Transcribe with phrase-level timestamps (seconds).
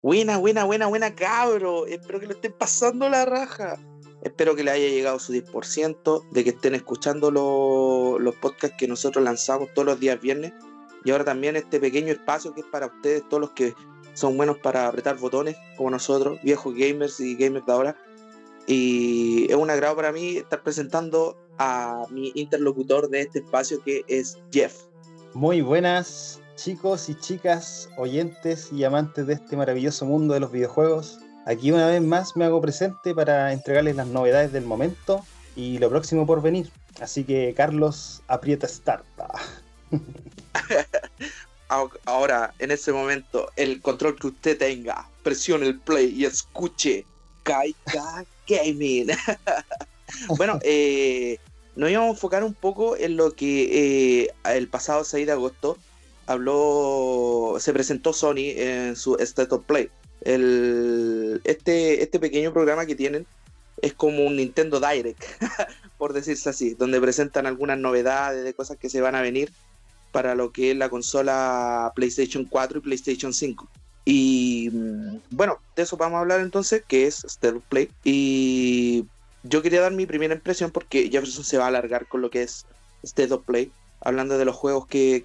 [0.00, 1.84] Buena, buena, buena, buena, cabro.
[1.86, 3.76] Espero que lo estén pasando la raja.
[4.22, 9.24] Espero que le haya llegado su 10%, de que estén escuchando los podcasts que nosotros
[9.24, 10.52] lanzamos todos los días viernes.
[11.04, 13.74] Y ahora también este pequeño espacio que es para ustedes, todos los que
[14.14, 17.96] son buenos para apretar botones, como nosotros, viejos gamers y gamers de ahora.
[18.68, 24.04] Y es un agrado para mí estar presentando a mi interlocutor de este espacio que
[24.06, 24.74] es Jeff.
[25.34, 31.20] Muy buenas chicos y chicas, oyentes y amantes de este maravilloso mundo de los videojuegos.
[31.46, 35.24] Aquí una vez más me hago presente para entregarles las novedades del momento
[35.54, 36.68] y lo próximo por venir.
[37.00, 39.04] Así que Carlos, aprieta Start.
[42.04, 47.06] Ahora, en ese momento, el control que usted tenga, presione el play y escuche
[47.44, 49.10] Kaika Gaming.
[50.36, 51.38] bueno, eh,
[51.76, 55.78] nos íbamos a enfocar un poco en lo que eh, el pasado 6 de agosto
[56.28, 62.94] habló, se presentó Sony en su State of Play el, este, este pequeño programa que
[62.94, 63.26] tienen
[63.80, 65.22] es como un Nintendo Direct,
[65.98, 69.52] por decirse así, donde presentan algunas novedades de cosas que se van a venir
[70.10, 73.68] para lo que es la consola PlayStation 4 y PlayStation 5.
[74.04, 77.90] Y mm, bueno, de eso vamos a hablar entonces, que es State of Play.
[78.02, 79.06] Y
[79.44, 82.42] yo quería dar mi primera impresión porque Jefferson se va a alargar con lo que
[82.42, 82.66] es
[83.30, 85.24] of Play, hablando de los juegos que,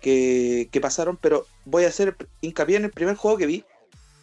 [0.72, 3.64] que, pasaron, pero voy a hacer hincapié en el primer juego que vi,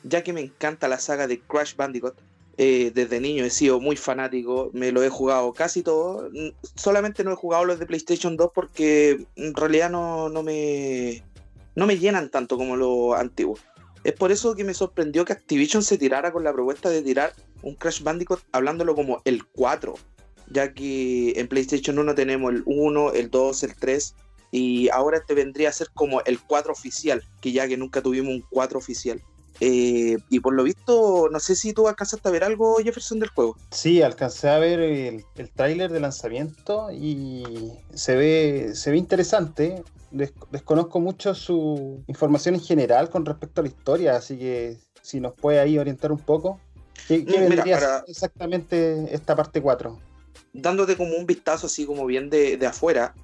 [0.02, 2.14] ya que me encanta la saga de Crash Bandicoot.
[2.62, 6.30] Eh, desde niño he sido muy fanático, me lo he jugado casi todo.
[6.74, 11.22] Solamente no he jugado los de PlayStation 2 porque en realidad no, no, me,
[11.74, 13.60] no me llenan tanto como los antiguos.
[14.04, 17.32] Es por eso que me sorprendió que Activision se tirara con la propuesta de tirar
[17.62, 19.94] un Crash Bandicoot hablándolo como el 4,
[20.50, 24.14] ya que en PlayStation 1 tenemos el 1, el 2, el 3
[24.50, 28.34] y ahora este vendría a ser como el 4 oficial, que ya que nunca tuvimos
[28.34, 29.22] un 4 oficial.
[29.60, 33.28] Eh, y por lo visto, no sé si tú alcanzaste a ver algo, Jefferson, del
[33.28, 33.56] juego.
[33.70, 37.44] Sí, alcancé a ver el, el tráiler de lanzamiento y
[37.92, 39.84] se ve, se ve interesante.
[40.50, 45.34] desconozco mucho su información en general con respecto a la historia, así que si nos
[45.34, 46.58] puede ahí orientar un poco.
[47.06, 49.98] ¿Qué, mm, vendría exactamente esta parte 4?
[50.54, 53.14] Dándote como un vistazo así como bien de, de afuera,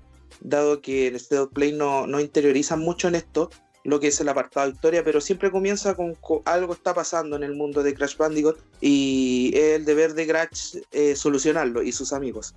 [0.40, 3.50] dado que en State of Play no, no interiorizan mucho en esto,
[3.86, 7.44] lo que es el apartado de historia, pero siempre comienza con, algo está pasando en
[7.44, 12.12] el mundo de Crash Bandicoot y es el deber de Crash eh, solucionarlo y sus
[12.12, 12.54] amigos.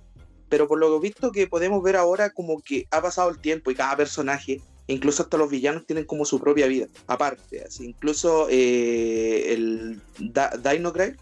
[0.48, 3.76] Pero por lo visto que podemos ver ahora como que ha pasado el tiempo y
[3.76, 9.52] cada personaje, incluso hasta los villanos tienen como su propia vida, aparte, así, incluso eh,
[9.52, 11.14] el Dino Cry,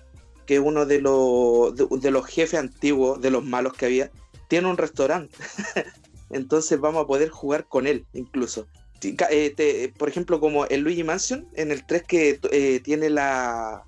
[0.46, 4.10] que es uno de los, de los jefes antiguos, de los malos que había,
[4.48, 5.36] tiene un restaurante.
[6.30, 8.66] Entonces vamos a poder jugar con él incluso.
[9.02, 13.84] Eh, por ejemplo, como el Luigi Mansion, en el 3 que eh, tiene la,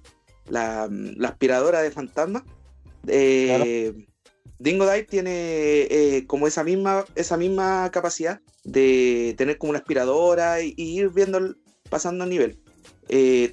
[0.48, 0.88] la,
[1.24, 2.44] aspiradora de fantasma.
[3.06, 4.06] Eh,
[4.58, 10.74] Dingo Dive tiene como esa misma, esa misma capacidad de tener como una aspiradora y,
[10.76, 11.56] ir viendo,
[11.88, 12.60] pasando nivel.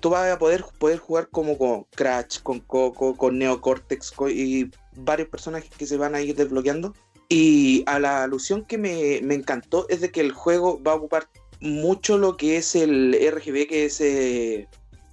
[0.02, 5.30] tú vas a poder, poder jugar como con Crash, con Coco, con Neocortex y varios
[5.30, 6.94] personajes que se van a ir desbloqueando.
[7.30, 10.96] Y a la alusión que me, me, encantó es de que el juego va a
[10.96, 11.28] ocupar
[11.60, 14.68] mucho lo que es el RGB, que es eh,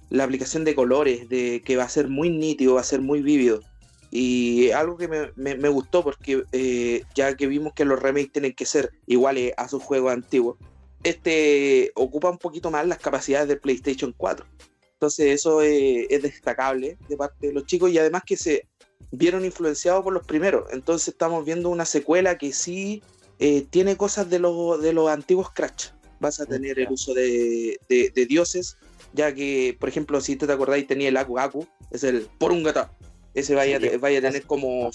[0.09, 3.21] la aplicación de colores, de que va a ser muy nítido, va a ser muy
[3.21, 3.61] vívido.
[4.11, 8.65] Y algo que me, gustó porque eh, ya que vimos que los remakes tienen que
[8.65, 10.57] ser iguales a sus juegos antiguos,
[11.03, 14.45] este ocupa un poquito más las capacidades del PlayStation 4.
[14.93, 18.67] Entonces eso es, destacable de parte de los chicos y además que se
[19.11, 20.65] vieron influenciados por los primeros.
[20.71, 23.03] Entonces estamos viendo una secuela que sí
[23.39, 25.89] eh, tiene cosas de, de los antiguos Crash
[26.19, 27.79] vas a tener el uso de,
[28.27, 28.77] dioses,
[29.13, 32.91] ya que, por ejemplo, si te acordáis, tenía el Aku Aku, es el Porungata.
[33.33, 34.89] Ese vaya, vaya a tener como,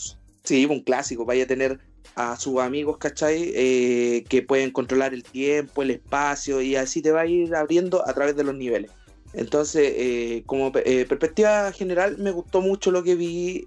[0.44, 1.78] sí, un clásico, vaya a tener
[2.16, 3.52] a sus amigos, ¿cachai?
[3.54, 8.06] Eh, que pueden controlar el tiempo, el espacio, y así te va a ir abriendo
[8.06, 8.90] a través de los niveles.
[9.32, 13.66] Entonces, eh, como eh, perspectiva general, me gustó mucho lo que vi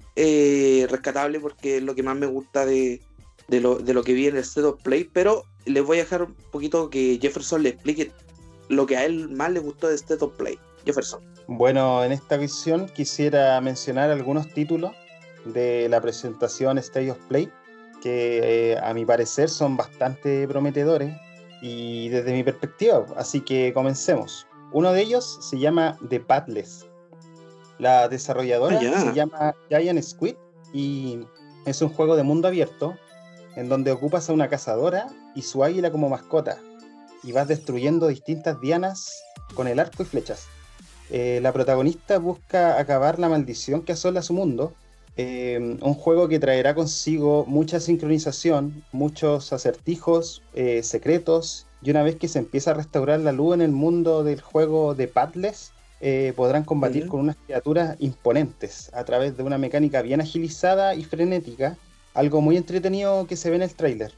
[0.89, 3.01] rescatable porque es lo que más me gusta de,
[3.47, 6.03] de, lo, de lo que vi en el State of Play, pero les voy a
[6.03, 8.11] dejar un poquito que Jefferson le explique
[8.69, 10.57] lo que a él más le gustó de State of Play.
[10.85, 11.21] Jefferson.
[11.47, 14.91] Bueno, en esta visión quisiera mencionar algunos títulos
[15.45, 17.49] de la presentación State of Play
[18.01, 21.15] que eh, a mi parecer son bastante prometedores
[21.61, 24.45] y desde mi perspectiva, así que comencemos.
[24.73, 26.85] Uno de ellos se llama The Padless.
[27.79, 30.35] La desarrolladora ah, se llama Giant Squid
[30.73, 31.19] y
[31.65, 32.95] es un juego de mundo abierto
[33.55, 36.57] en donde ocupas a una cazadora y su águila como mascota,
[37.23, 39.23] y vas destruyendo distintas dianas
[39.53, 40.47] con el arco y flechas.
[41.09, 44.73] Eh, la protagonista busca acabar la maldición que asola su mundo.
[45.15, 52.15] Eh, un juego que traerá consigo mucha sincronización, muchos acertijos, eh, secretos, y una vez
[52.15, 55.71] que se empieza a restaurar la luz en el mundo del juego de Padless,
[56.35, 61.77] podrán combatir con unas criaturas imponentes a través de una mecánica bien agilizada y frenética,
[62.13, 64.13] algo muy entretenido que se ve en el tráiler.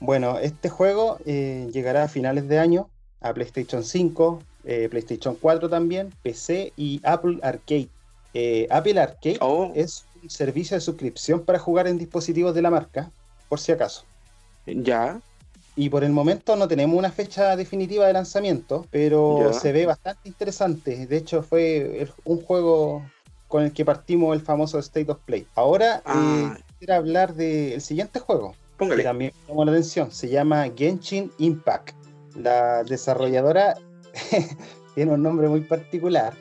[0.00, 2.88] Bueno, este juego llegará a finales de año
[3.20, 7.88] a PlayStation 5, eh, PlayStation 4 también, PC y Apple Arcade.
[8.34, 9.72] Eh, Apple Arcade oh.
[9.74, 13.10] es un servicio de suscripción para jugar en dispositivos de la marca,
[13.48, 14.04] por si acaso.
[14.66, 15.20] Ya.
[15.76, 20.26] Y por el momento no tenemos una fecha definitiva de lanzamiento, pero se ve bastante
[20.28, 21.06] interesante.
[21.06, 23.02] De hecho, fue un juego
[23.46, 25.46] con el que partimos el famoso State of Play.
[25.54, 26.56] Ahora ah.
[26.80, 28.54] eh, hablar del siguiente juego.
[28.78, 29.02] Póngale.
[29.02, 30.10] Que también me la atención.
[30.10, 31.94] Se llama Genshin Impact.
[32.34, 33.76] La desarrolladora
[34.94, 36.34] tiene un nombre muy particular.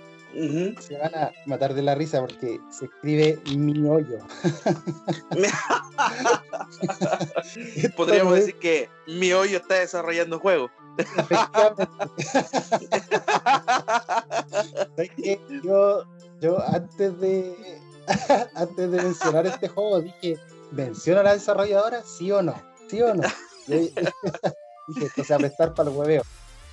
[0.79, 4.19] Se van a matar de la risa porque se escribe mi hoyo.
[7.95, 10.69] Podríamos decir que mi hoyo está desarrollando juego.
[15.63, 16.03] yo,
[16.41, 17.79] yo antes de
[18.55, 20.37] antes de mencionar este juego dije,
[20.71, 22.03] ¿menciona a la desarrolladora?
[22.03, 22.55] ¿Sí o no?
[22.89, 23.23] ¿Sí o no?
[23.67, 26.23] dije, o sea, prestar para el hueveo.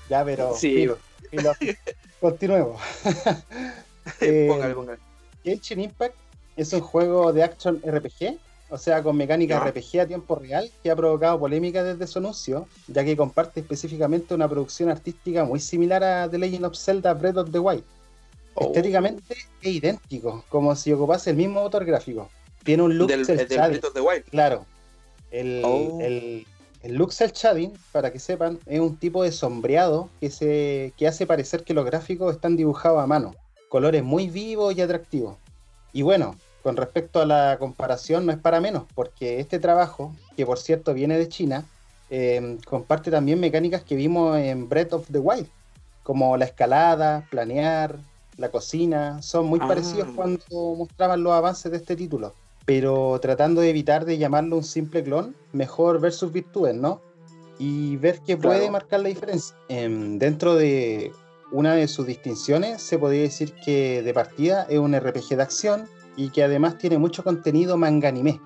[0.08, 0.54] Ya, pero.
[0.56, 0.88] Sí.
[2.20, 2.80] continuemos.
[4.20, 4.98] eh, póngale, póngale.
[5.44, 6.14] Genshin Impact
[6.56, 8.38] es un juego de action RPG,
[8.70, 12.66] o sea, con mecánica RPG a tiempo real, que ha provocado polémica desde su anuncio,
[12.88, 17.36] ya que comparte específicamente una producción artística muy similar a The Legend of Zelda Breath
[17.36, 17.84] of the Wild.
[18.54, 18.66] Oh.
[18.66, 22.30] Estéticamente es idéntico, como si ocupase el mismo motor gráfico.
[22.62, 24.24] Tiene un look del, del Breath of the Wild.
[24.24, 24.66] Claro.
[25.30, 25.98] El, oh.
[26.00, 26.46] el,
[26.82, 31.26] el cel shading, para que sepan, es un tipo de sombreado que, se, que hace
[31.26, 33.34] parecer que los gráficos están dibujados a mano.
[33.68, 35.36] Colores muy vivos y atractivos.
[35.92, 40.44] Y bueno, con respecto a la comparación, no es para menos, porque este trabajo, que
[40.44, 41.64] por cierto viene de China,
[42.10, 45.46] em, comparte también mecánicas que vimos en Breath of the Wild,
[46.02, 47.96] como la escalada, planear,
[48.36, 49.68] la cocina, son muy ah.
[49.68, 52.34] parecidos cuando mostraban los avances de este título
[52.64, 57.00] pero tratando de evitar de llamarlo un simple clon, mejor ver sus virtudes, ¿no?
[57.58, 59.56] Y ver qué puede marcar la diferencia.
[59.68, 61.12] Em, dentro de
[61.52, 65.88] una de sus distinciones, se podría decir que de partida es un RPG de acción
[66.16, 68.40] y que además tiene mucho contenido manga anime.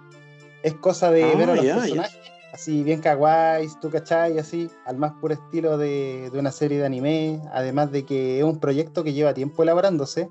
[0.63, 2.19] Es cosa de ver a ah, los personajes,
[2.53, 6.87] así bien kawaii, tú cachai, así, al más puro estilo de, de una serie de
[6.87, 10.29] anime, además de que es un proyecto que lleva tiempo elaborándose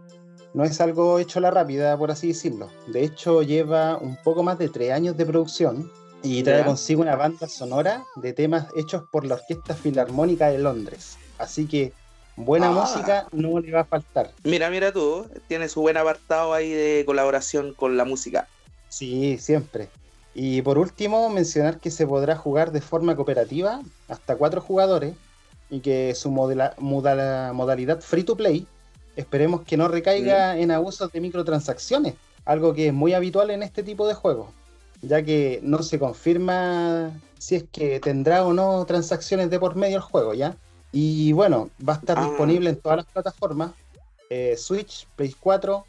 [0.55, 2.69] no es algo hecho a la rápida, por así decirlo.
[2.87, 5.91] De hecho, lleva un poco más de tres años de producción
[6.23, 11.17] y trae consigo una banda sonora de temas hechos por la Orquesta Filarmónica de Londres.
[11.39, 11.91] Así que
[12.37, 12.71] buena ah.
[12.71, 14.31] música no le va a faltar.
[14.45, 18.47] Mira, mira tú, tiene su buen apartado ahí de colaboración con la música.
[18.87, 19.89] Sí, siempre.
[20.33, 25.15] Y por último, mencionar que se podrá jugar de forma cooperativa hasta cuatro jugadores
[25.69, 28.65] y que su modalidad free to play
[29.15, 33.81] Esperemos que no recaiga en abusos de microtransacciones, algo que es muy habitual en este
[33.81, 34.49] tipo de juegos,
[35.01, 39.97] ya que no se confirma si es que tendrá o no transacciones de por medio
[39.97, 40.57] el juego, ¿ya?
[40.91, 42.25] Y bueno, va a estar ah.
[42.25, 43.71] disponible en todas las plataformas,
[44.29, 45.85] eh, Switch, Play 4,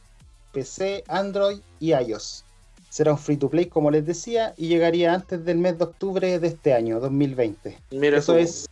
[0.52, 2.44] PC, Android y iOS.
[2.90, 6.38] Será un free to play, como les decía, y llegaría antes del mes de octubre
[6.38, 7.76] de este año, 2020.
[7.90, 8.66] Eso es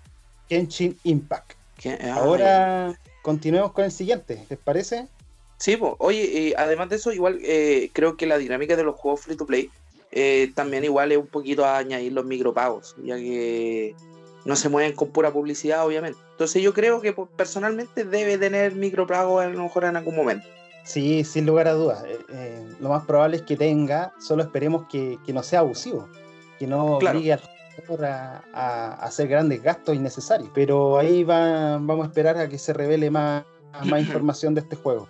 [0.49, 1.53] Kenshin Impact.
[2.11, 5.09] Ahora continuemos con el siguiente, ¿les parece?
[5.57, 8.97] Sí, pues, oye, eh, además de eso, igual eh, creo que la dinámica de los
[8.97, 9.71] juegos free to play
[10.13, 13.97] eh, también igual es un poquito a añadir los micropagos, ya que
[14.45, 16.19] no se mueven con pura publicidad, obviamente.
[16.33, 20.47] Entonces yo creo que pues, personalmente debe tener micropagos a lo mejor en algún momento.
[20.85, 22.05] Sí, sin lugar a dudas.
[22.79, 26.11] lo más probable es que tenga, solo esperemos que, no sea abusivo,
[26.59, 27.41] que no obligue al
[28.53, 30.51] a, hacer grandes gastos innecesarios.
[30.55, 33.45] Pero ahí va, vamos a esperar a que se revele más,
[33.85, 35.09] más información de este juego.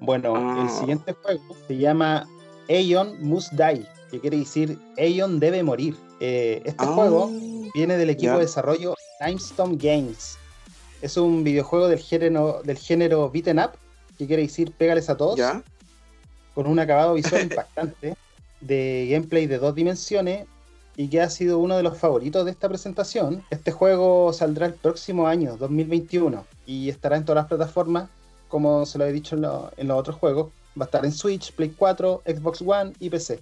[0.00, 0.68] Bueno, el ah.
[0.68, 2.28] siguiente juego se llama
[2.68, 5.96] Aeon Must Die, que quiere decir Aeon debe morir.
[6.20, 6.92] Eh, este ah.
[6.92, 7.30] juego
[7.74, 10.38] viene del equipo de desarrollo Limestone Games.
[11.02, 13.72] Es un videojuego del género, del género beaten up,
[14.16, 15.38] que quiere decir pégales a todos,
[16.54, 18.16] con un acabado visual impactante,
[18.60, 20.46] de gameplay de dos dimensiones
[20.98, 23.44] y que ha sido uno de los favoritos de esta presentación.
[23.50, 28.10] Este juego saldrá el próximo año, 2021, y estará en todas las plataformas,
[28.48, 29.42] como se lo he dicho en,
[29.86, 30.50] los otros juegos.
[30.76, 33.38] Va a estar en Switch, Play 4, Xbox One y PC.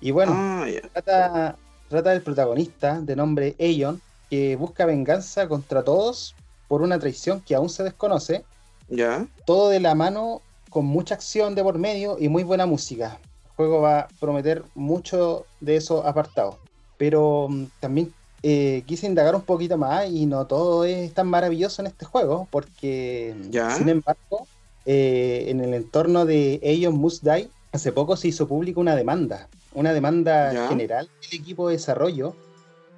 [0.00, 1.56] Y bueno, ah, trata,
[1.88, 4.00] trata del protagonista de nombre Aeon,
[4.30, 6.36] que busca venganza contra todos
[6.68, 8.44] por una traición que aún se desconoce,
[8.88, 9.26] Ya.
[9.44, 13.18] Todo de la mano, con mucha acción de por medio y muy buena música.
[13.60, 16.56] Juego va a prometer mucho de esos apartados.
[16.96, 21.82] Pero mm, también eh, quise indagar un poquito más y no todo es tan maravilloso
[21.82, 23.70] en este juego, porque Ya.
[23.76, 24.46] sin embargo,
[24.86, 29.50] eh, en el entorno de Aeon Must Die, hace poco se hizo pública una demanda,
[29.74, 30.68] una demanda Ya.
[30.68, 32.34] general del equipo de desarrollo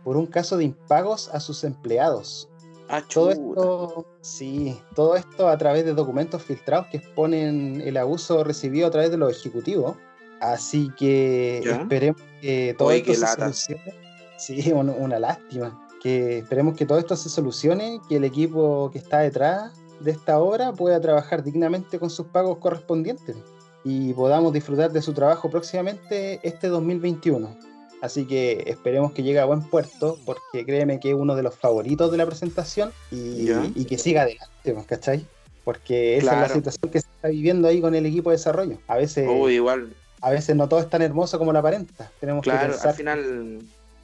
[0.05, 2.49] por un caso de impagos a sus empleados.
[2.89, 8.45] Ah, Todo esto, sí, todo esto a través de documentos filtrados que exponen el abuso
[8.45, 9.97] recibido a través de los ejecutivos.
[10.43, 11.77] Así que Ya.
[11.83, 13.53] esperemos que todo Oye, esto se lata.
[13.53, 13.83] solucione.
[14.39, 15.87] Sí, un- una lástima.
[16.03, 20.41] Que esperemos que todo esto se solucione, que el equipo que está detrás de esta
[20.41, 23.37] obra pueda trabajar dignamente con sus pagos correspondientes
[23.85, 27.57] y podamos disfrutar de su trabajo próximamente este 2021.
[28.01, 31.55] Así que esperemos que llegue a buen puerto, porque créeme que es uno de los
[31.55, 35.25] favoritos de la presentación y, que siga adelante, pues, ¿cachai?
[35.63, 36.41] Porque esa es Claro.
[36.49, 38.79] la situación que se está viviendo ahí con el equipo de desarrollo.
[38.89, 42.11] A veces, Uy, igual, a veces no todo es tan hermoso como la aparenta.
[42.21, 43.59] Tenemos que claro, pensar, al final,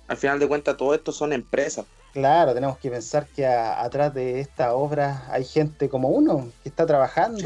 [0.09, 1.87] al final de cuentas todo esto son empresas.
[2.13, 6.69] claro, tenemos que pensar que a- atrás de esta obra hay gente como uno que
[6.69, 7.45] está trabajando, Sí.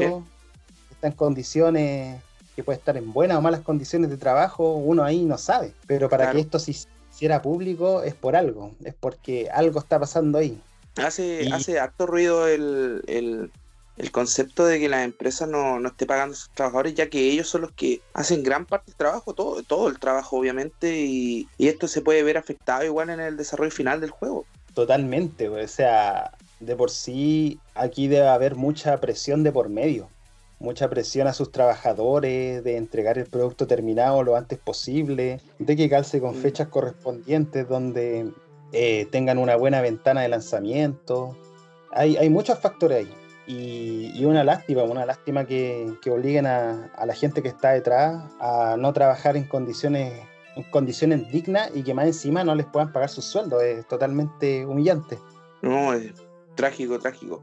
[0.87, 2.21] que está en condiciones,
[2.55, 5.73] que puede estar en buenas o malas condiciones de trabajo, uno ahí no sabe.
[5.87, 6.35] Pero para Claro.
[6.37, 6.71] que esto se
[7.11, 10.59] hiciera público es por algo, es porque algo está pasando ahí.
[10.95, 13.51] Hace, Y- hace harto ruido el, el,
[13.97, 17.29] el concepto de que la empresa no, no esté pagando a sus trabajadores, ya que
[17.29, 21.47] ellos son los que hacen gran parte del trabajo, todo, todo el trabajo obviamente, y,
[21.57, 24.45] y esto se puede ver afectado igual en el desarrollo final del juego.
[24.73, 30.09] Totalmente, o sea, de por sí aquí debe haber mucha presión de por medio,
[30.59, 35.89] mucha presión a sus trabajadores de entregar el producto terminado lo antes posible, de que
[35.89, 36.41] calce con Mm.
[36.41, 38.31] fechas correspondientes donde
[38.71, 41.37] eh, tengan una buena ventana de lanzamiento.
[41.91, 43.13] Hay, hay muchos factores ahí.
[43.45, 48.93] Y, una lástima, una lástima que, obliguen a, la gente que está detrás a no
[48.93, 50.13] trabajar en condiciones
[50.55, 53.63] en condiciones dignas y que más encima no les puedan pagar sus sueldos.
[53.63, 55.17] Es totalmente humillante.
[55.63, 56.13] No, es
[56.53, 57.41] trágico, trágico.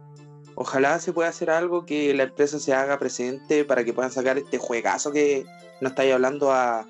[0.54, 4.38] Ojalá se pueda hacer algo que la empresa se haga presente para que puedan sacar
[4.38, 5.44] este juegazo que
[5.80, 6.86] no estáis hablando a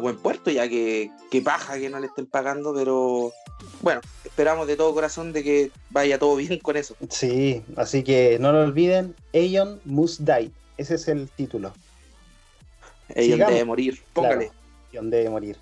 [0.00, 3.32] buen puerto, ya que, que paja que no le estén pagando, pero
[3.82, 6.96] bueno, esperamos de todo corazón de que vaya todo bien con eso.
[7.10, 10.50] Sí, así que no lo olviden, Aeon Must Die.
[10.76, 11.72] Ese es el título.
[13.14, 13.52] Sigamos.
[13.52, 14.46] debe morir, póngale.
[14.46, 14.52] Claro,
[14.92, 15.56] Aeon debe morir.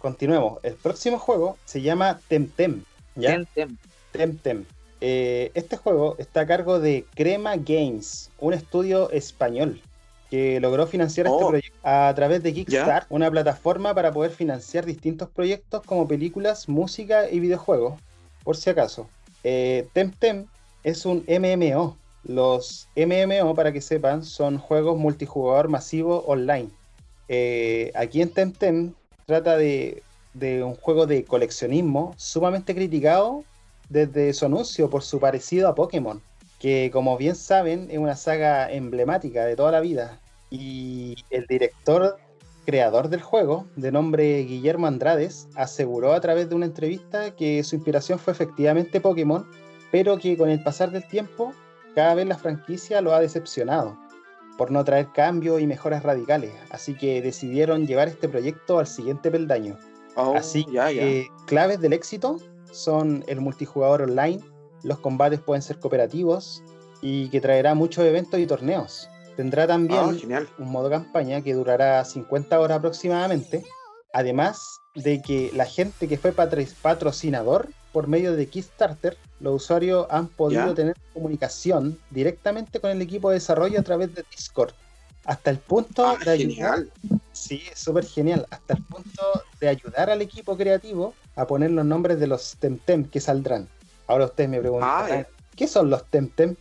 [0.00, 0.58] Continuemos.
[0.62, 2.84] El próximo juego se llama Temtem.
[3.16, 3.30] ¿ya?
[3.30, 3.78] Tem, tem.
[4.12, 4.64] Temtem.
[5.00, 9.80] Eh, este juego está a cargo de Crema Games, un estudio español
[10.30, 11.48] que logró financiar este Oh.
[11.48, 17.30] proyecto a través de Kickstarter, una plataforma para poder financiar distintos proyectos como películas, música
[17.30, 18.00] y videojuegos,
[18.44, 19.08] por si acaso.
[19.44, 20.46] Eh, Temtem
[20.84, 21.96] es un MMO.
[22.24, 26.68] Los MMO, para que sepan, son juegos multijugador masivo online.
[27.28, 28.92] Eh, aquí en Temtem
[29.26, 30.02] trata de,
[30.34, 33.44] de un juego de coleccionismo sumamente criticado
[33.88, 36.20] desde su anuncio por su parecido a Pokémon,
[36.58, 40.20] que como bien saben es una saga emblemática de toda la vida.
[40.50, 42.16] Y el director
[42.64, 47.76] creador del juego, de nombre Guillermo Andrades, aseguró a través de una entrevista que su
[47.76, 49.46] inspiración fue efectivamente Pokémon,
[49.90, 51.54] pero que con el pasar del tiempo
[51.94, 53.96] cada vez la franquicia lo ha decepcionado
[54.58, 59.30] por no traer cambios y mejoras radicales, así que decidieron llevar este proyecto al siguiente
[59.30, 59.78] peldaño.
[60.16, 60.88] Oh, Así ya.
[60.88, 62.38] que claves del éxito
[62.72, 64.40] son el multijugador online,
[64.82, 66.62] los combates pueden ser cooperativos
[67.00, 69.08] y que traerá muchos eventos y torneos.
[69.36, 73.64] Tendrá también Ah, un modo campaña que durará 50 horas aproximadamente,
[74.12, 80.26] además de que la gente que fue patrocinador por medio de Kickstarter, los usuarios han
[80.28, 84.72] podido tener comunicación directamente con el equipo de desarrollo a través de Discord.
[85.24, 86.90] Hasta el punto Ah, de ayudar genial.
[87.32, 88.46] Sí, es súper genial.
[88.50, 89.22] Hasta el punto
[89.60, 93.68] de ayudar al equipo creativo a poner los nombres de los Temtem que saldrán.
[94.08, 95.26] Ahora ustedes me preguntan, Ah, ya.
[95.54, 96.56] ¿qué son los Temtem?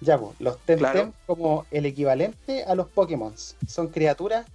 [0.00, 1.12] Ya, pues, los Temtem Claro.
[1.26, 3.34] como el equivalente a los Pokémon.
[3.68, 4.46] Son criaturas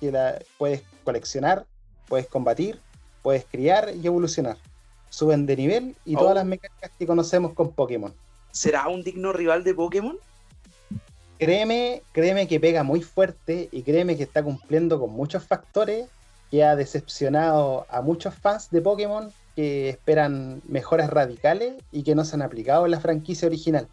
[0.00, 1.66] que la puedes coleccionar,
[2.08, 2.80] puedes combatir,
[3.22, 4.56] puedes criar y evolucionar.
[5.10, 6.20] Suben de nivel y Oh.
[6.20, 8.14] todas las mecánicas que conocemos con Pokémon.
[8.52, 10.16] ¿Será un digno rival de Pokémon?
[11.38, 16.08] Créeme, créeme que pega muy fuerte y créeme que está cumpliendo con muchos factores
[16.50, 22.24] que ha decepcionado a muchos fans de Pokémon que esperan mejoras radicales y que no
[22.24, 23.88] se han aplicado en la franquicia original.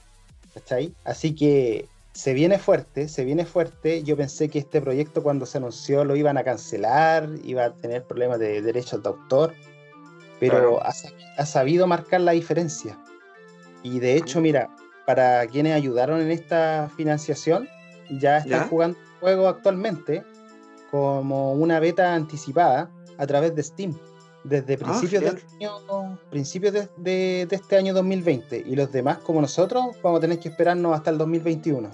[0.53, 0.93] ¿Cachai?
[1.05, 4.03] Así que se viene fuerte, se viene fuerte.
[4.03, 8.03] Yo pensé que este proyecto cuando se anunció lo iban a cancelar, iba a tener
[8.03, 9.53] problemas de derechos de autor,
[10.39, 10.83] pero Claro.
[10.83, 12.99] ha, sab- ha sabido marcar la diferencia.
[13.81, 14.69] Y de hecho, mira,
[15.07, 17.67] para quienes ayudaron en esta financiación,
[18.19, 20.23] ya están jugando el juego actualmente
[20.91, 23.97] como una beta anticipada a través de Steam
[24.43, 29.95] desde ah, principios, de, año, principios de, este año 2020 y los demás como nosotros
[30.01, 31.89] vamos a tener que esperarnos hasta el 2021.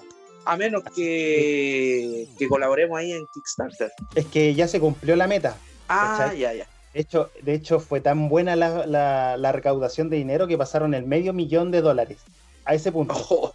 [0.45, 3.91] A menos que, que colaboremos ahí en Kickstarter.
[4.15, 5.55] Es que ya se cumplió la meta.
[5.87, 6.67] Ah, ya, ya.
[6.93, 11.33] De hecho, de hecho, fue tan buena la, recaudación de dinero que pasaron el medio
[11.33, 12.17] millón de dólares.
[12.65, 13.53] A ese punto.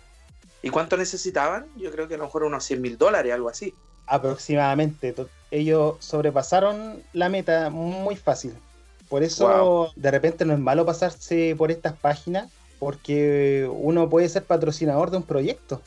[0.63, 1.67] ¿Y cuánto necesitaban?
[1.77, 3.75] Yo creo que a lo mejor unos 100 mil dólares, algo así.
[4.07, 5.15] Aproximadamente.
[5.51, 8.55] Ellos sobrepasaron la meta muy fácil.
[9.09, 14.45] Por eso de repente no es malo pasarse por estas páginas porque uno puede ser
[14.45, 15.81] patrocinador de un proyecto.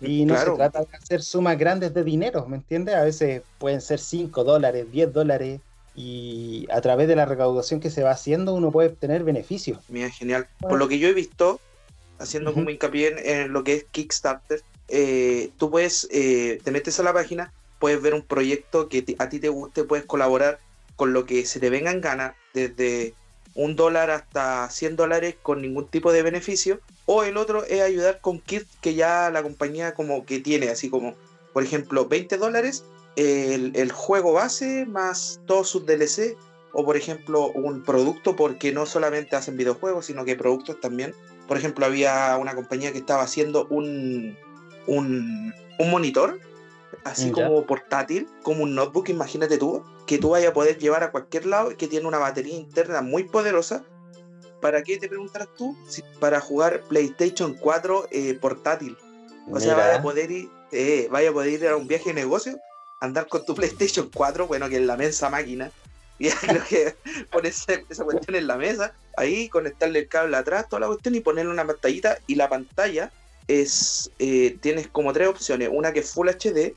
[0.00, 2.94] Y no se trata de hacer sumas grandes de dinero, ¿me entiendes?
[2.94, 5.60] A veces pueden ser 5 dólares, 10 dólares,
[5.96, 9.78] y a través de la recaudación que se va haciendo uno puede obtener beneficios.
[9.88, 10.48] Mira, genial.
[10.60, 11.60] Por lo que yo he visto,
[12.18, 17.04] haciendo como hincapié en, lo que es Kickstarter, eh, tú puedes, eh, te metes a
[17.04, 20.58] la página, puedes ver un proyecto que a ti te guste, puedes colaborar
[20.96, 23.14] con lo que se te venga en gana, desde
[23.54, 26.80] un dólar hasta 100 dólares con ningún tipo de beneficio.
[27.06, 30.90] O el otro es ayudar con kits que ya la compañía como que tiene, así
[30.90, 31.14] como,
[31.52, 32.84] por ejemplo, 20 dólares
[33.16, 36.36] el, juego base más todos sus DLC.
[36.76, 41.14] O por ejemplo, un producto, porque no solamente hacen videojuegos, sino que productos también.
[41.46, 44.36] Por ejemplo, había una compañía que estaba haciendo un,
[44.88, 46.40] un, un monitor
[47.04, 51.10] así como portátil, como un notebook, imagínate tú, que tú vayas a poder llevar a
[51.10, 53.84] cualquier lado y que tiene una batería interna muy poderosa.
[54.60, 55.76] ¿Para qué te preguntas tú?
[56.18, 58.96] para jugar PlayStation 4 eh, portátil.
[59.50, 62.14] O sea, vaya a poder ir, eh, vaya a poder ir a un viaje de
[62.14, 62.58] negocio,
[63.00, 65.70] andar con tu PlayStation 4, bueno, que es la mensa máquina,
[66.18, 66.94] y creo que
[67.30, 71.20] pones esa cuestión en la mesa, ahí conectarle el cable atrás, toda la cuestión y
[71.20, 73.10] ponerle una pantallita y la pantalla
[73.48, 76.74] es, eh, tienes como tres opciones, una que es Full HD,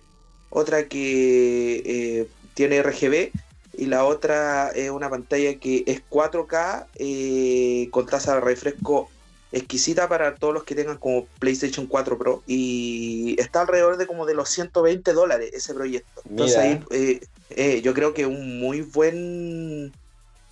[0.57, 3.31] otra que eh, tiene RGB
[3.77, 9.09] y la otra es una pantalla que es 4K eh, con tasa de refresco
[9.51, 14.25] exquisita para todos los que tengan como PlayStation 4 Pro y está alrededor de como
[14.25, 16.21] de los 120 dólares ese proyecto.
[16.27, 16.79] Entonces ahí
[17.49, 19.93] eh, yo creo que un muy buen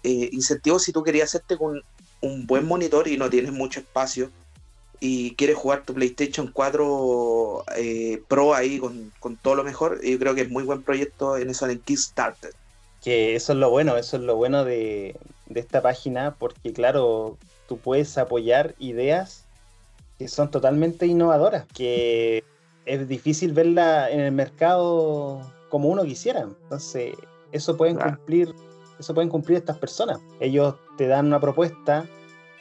[0.03, 1.81] incentivo si tú querías hacerte con
[2.21, 4.29] un buen monitor y no tienes mucho espacio
[4.99, 10.35] y quieres jugar tu PlayStation 4 eh, Pro ahí con, todo lo mejor, yo creo
[10.35, 12.51] que es muy buen proyecto en eso en Kickstarter.
[13.03, 15.15] Que eso es lo bueno, eso es lo bueno de,
[15.53, 19.43] esta página, porque claro, tú puedes apoyar ideas
[20.17, 22.43] que son totalmente innovadoras, que
[22.85, 26.47] es difícil verla en el mercado como uno quisiera.
[26.63, 27.15] Entonces,
[27.51, 28.55] eso pueden cumplir,
[28.99, 30.19] eso pueden cumplir estas personas.
[30.39, 32.05] Ellos te dan una propuesta,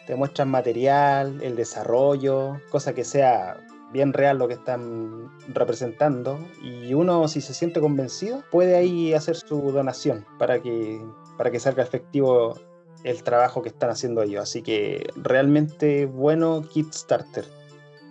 [0.07, 3.57] te muestran material, el desarrollo, cosa que sea
[3.93, 6.39] bien real lo que están representando.
[6.63, 11.01] Y uno si se siente convencido puede ahí hacer su donación para que
[11.39, 12.59] para que salga efectivo
[13.05, 14.43] el trabajo que están haciendo ellos.
[14.43, 17.45] Así que realmente bueno Kickstarter.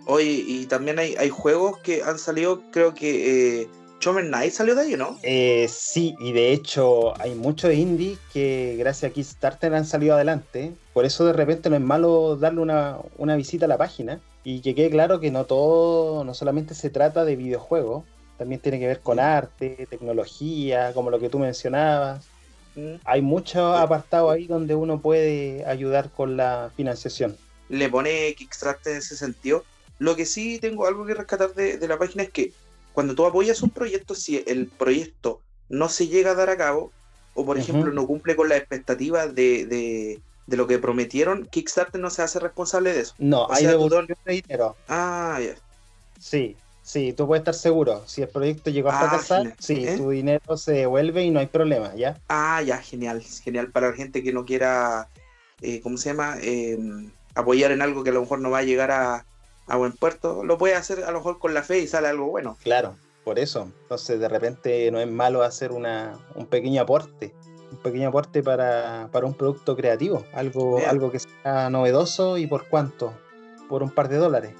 [0.06, 3.68] Oye, y también hay, hay juegos que han salido, creo que eh,
[4.00, 5.18] Shovel Knight salió de ahí, ¿no?
[5.22, 10.74] Eh, sí, y de hecho hay muchos indie que gracias a Kickstarter han salido adelante.
[10.92, 14.74] Por eso de repente no es malo darle una, visita a la página y que
[14.74, 18.04] quede claro que no todo, no solamente se trata de videojuegos,
[18.36, 22.26] también tiene que ver con arte, tecnología, como lo que tú mencionabas.
[22.74, 22.96] Mm.
[23.04, 27.36] Hay muchos apartados ahí donde uno puede ayudar con la financiación.
[27.68, 29.64] Le pone Kickstarter en ese sentido.
[29.98, 32.52] Lo que sí tengo algo que rescatar de, de la página es que
[32.94, 36.92] cuando tú apoyas un proyecto, si el proyecto no se llega a dar a cabo,
[37.34, 42.22] o por ejemplo no cumple con las expectativas de, lo que prometieron, Kickstarter no se
[42.22, 43.14] hace responsable de eso.
[43.18, 44.76] No, hay devolución de dinero.
[44.88, 45.56] Ah, ya.
[46.20, 48.04] Sí, sí, tú puedes estar seguro.
[48.06, 49.96] Si el proyecto llegó a ah, fracasar, sí, ¿Eh?
[49.96, 52.20] tu dinero se devuelve y no hay problema, ¿ya?
[52.28, 55.08] Ah, ya, genial, genial para la gente que no quiera,
[55.62, 56.36] eh, ¿cómo se llama?
[56.40, 59.26] Em, apoyar en algo que a lo mejor no va a llegar a,
[59.66, 62.26] a buen puerto, lo puede hacer a lo mejor con la fe y sale algo
[62.26, 62.56] bueno.
[62.62, 63.70] Claro, por eso.
[63.82, 67.34] Entonces de repente no es malo hacer una, un pequeño aporte,
[67.70, 73.14] un pequeño aporte para, un producto creativo, algo, algo que sea novedoso y por cuánto,
[73.68, 74.54] por un par de dólares.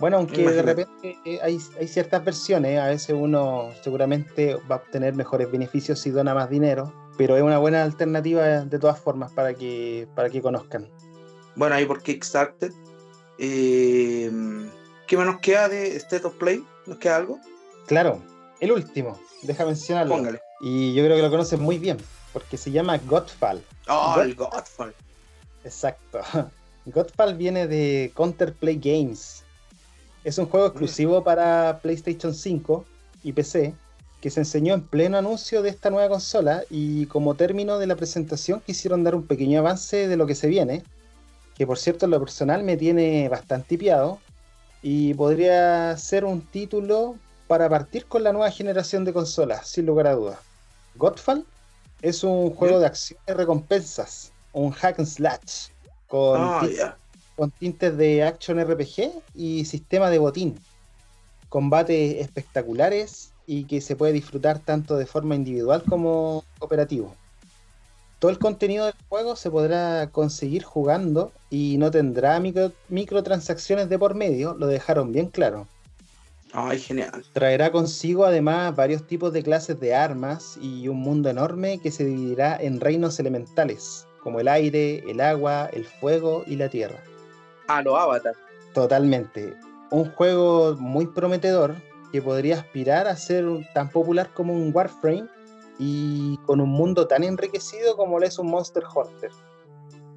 [0.00, 5.14] Bueno, aunque de repente hay, hay, ciertas versiones, a veces uno seguramente va a obtener
[5.14, 9.54] mejores beneficios si dona más dinero, pero es una buena alternativa de todas formas para
[9.54, 10.90] que, para que conozcan.
[11.54, 12.72] Bueno, ahí por Kickstarter
[13.38, 14.30] eh,
[15.06, 16.64] ¿Qué más nos queda de State of Play?
[16.86, 17.38] ¿Nos queda algo?
[17.86, 18.22] Claro,
[18.60, 20.16] el último, deja mencionarlo.
[20.16, 20.40] Póngale.
[20.60, 21.98] Y yo creo que lo conoces muy bien,
[22.32, 23.62] porque se llama Godfall.
[23.88, 24.94] Oh, el Godfall.
[25.64, 26.20] Exacto.
[26.86, 29.44] Godfall viene de Counterplay Games.
[30.22, 32.84] Es un juego exclusivo para PlayStation 5
[33.22, 33.74] y PC
[34.24, 37.94] que se enseñó en pleno anuncio de esta nueva consola y como término de la
[37.94, 40.82] presentación quisieron dar un pequeño avance de lo que se viene,
[41.56, 44.18] que por cierto en lo personal me tiene bastante piado
[44.82, 50.06] y podría ser un título para partir con la nueva generación de consolas, sin lugar
[50.06, 50.38] a dudas.
[50.96, 51.44] Godfall
[52.02, 55.68] es un juego de acción y recompensas, un hack and slash,
[56.08, 56.96] con, ah,
[57.36, 60.58] con tintes de action RPG y sistema de botín.
[61.48, 67.14] Combates espectaculares y que se puede disfrutar tanto de forma individual como cooperativo.
[68.24, 73.98] Todo el contenido del juego se podrá conseguir jugando y no tendrá micro, microtransacciones de
[73.98, 75.68] por medio, lo dejaron bien claro.
[76.54, 77.22] Ay, genial.
[77.34, 82.06] Traerá consigo además varios tipos de clases de armas y un mundo enorme que se
[82.06, 86.96] dividirá en reinos elementales, como el aire, el agua, el fuego y la tierra.
[87.68, 88.34] A lo Avatar.
[88.72, 89.52] Totalmente.
[89.90, 91.74] Un juego muy prometedor
[92.10, 95.28] que podría aspirar a ser tan popular como un Warframe
[95.78, 99.30] y con un mundo tan enriquecido como lo es un Monster Hunter.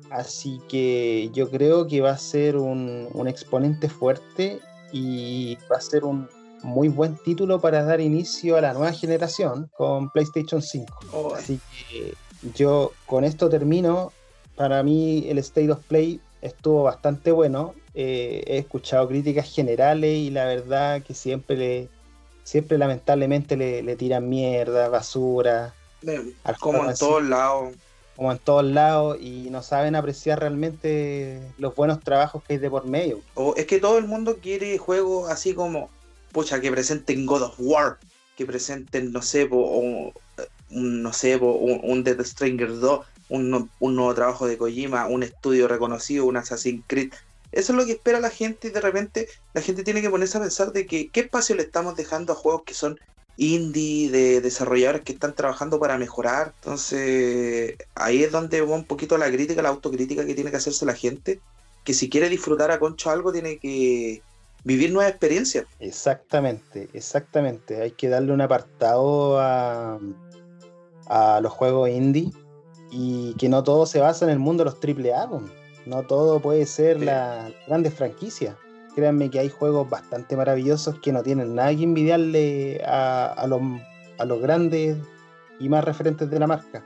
[0.09, 4.59] Así que yo creo que va a ser un, exponente fuerte
[4.91, 6.29] y va a ser un
[6.63, 11.33] muy buen título para dar inicio a la nueva generación con PlayStation 5.
[11.35, 12.13] Así que
[12.55, 14.11] yo con esto termino.
[14.55, 17.75] Para mí el State of Play estuvo bastante bueno.
[17.93, 21.89] Eh, he escuchado críticas generales y la verdad que siempre le,
[22.47, 25.75] siempre lamentablemente le, tiran mierda, basura.
[26.61, 27.75] como en todos lados.
[28.15, 32.69] Como en todos lados y no saben apreciar realmente los buenos trabajos que hay de
[32.69, 33.19] por medio.
[33.35, 35.89] O es que todo el mundo quiere juegos así como,
[36.31, 37.97] pucha, que presenten God of War,
[38.37, 40.13] que presenten, no sé, un,
[40.69, 45.67] no sé, un, un Death Stranger 2, un, un, nuevo trabajo de Kojima, un estudio
[45.67, 47.11] reconocido, un Assassin's Creed.
[47.51, 50.37] Eso es lo que espera la gente y de repente la gente tiene que ponerse
[50.37, 52.99] a pensar de que qué espacio le estamos dejando a juegos que son
[53.37, 56.53] indie, de desarrolladores que están trabajando para mejorar.
[56.55, 60.85] Entonces ahí es donde va un poquito la crítica, la autocrítica que tiene que hacerse
[60.85, 61.39] la gente,
[61.83, 64.21] que si quiere disfrutar a concho algo tiene que
[64.63, 65.65] vivir nuevas experiencias.
[65.79, 67.81] Exactamente, exactamente.
[67.81, 69.99] Hay que darle un apartado a,
[71.05, 72.31] a los juegos indie
[72.91, 75.29] y que no todo se basa en el mundo de los AAA.
[75.87, 78.57] No todo puede ser la grande franquicia.
[78.93, 83.61] Créanme que hay juegos bastante maravillosos que no tienen nada que envidiarle a, los,
[84.17, 84.97] a los grandes
[85.59, 86.83] y más referentes de la marca.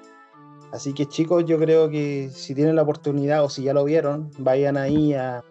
[0.72, 4.30] Así que chicos, yo creo que si tienen la oportunidad o si ya lo vieron,
[4.38, 5.44] vayan ahí a,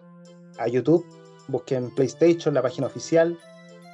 [0.57, 1.05] a YouTube,
[1.47, 3.37] busquen PlayStation, la página oficial,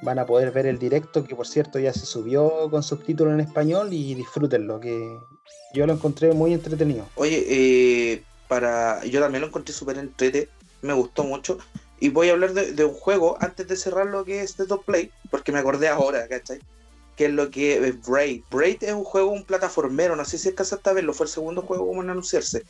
[0.02, 3.40] van a poder ver el directo, que por cierto ya se subió con subtítulos en
[3.40, 5.18] español y disfrútenlo, que
[5.74, 7.06] yo lo encontré muy entretenido.
[7.16, 9.04] Oye, eh, para.
[9.04, 10.48] Yo también lo encontré súper entrete,
[10.82, 11.58] me gustó mucho.
[12.00, 14.84] Y voy a hablar de, un juego antes de cerrar lo que es The Top
[14.84, 16.60] Play, porque me acordé ahora, ¿cachai?
[17.16, 18.42] Que es lo que es Braid.
[18.50, 21.62] Braid es un juego, un plataformero, no sé si es a verlo, fue el segundo
[21.62, 22.64] juego como en anunciarse.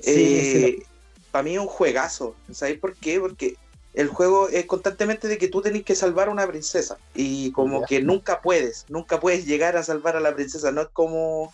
[0.00, 0.82] Eh,
[1.30, 3.20] para mí es un juegazo, ¿sabéis por qué?
[3.20, 3.56] Porque
[3.94, 7.84] el juego es constantemente de que tú tenés que salvar a una princesa y como
[7.84, 11.52] que nunca puedes, nunca puedes llegar a salvar a la princesa, no es como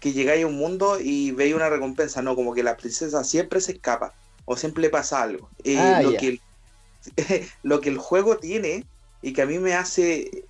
[0.00, 3.60] que llegáis a un mundo y veis una recompensa, no, como que la princesa siempre
[3.60, 5.50] se escapa o siempre le pasa algo.
[5.64, 6.40] Eh, ah, lo, que el,
[7.62, 8.84] lo que el juego tiene
[9.22, 10.44] y que a mí me hace,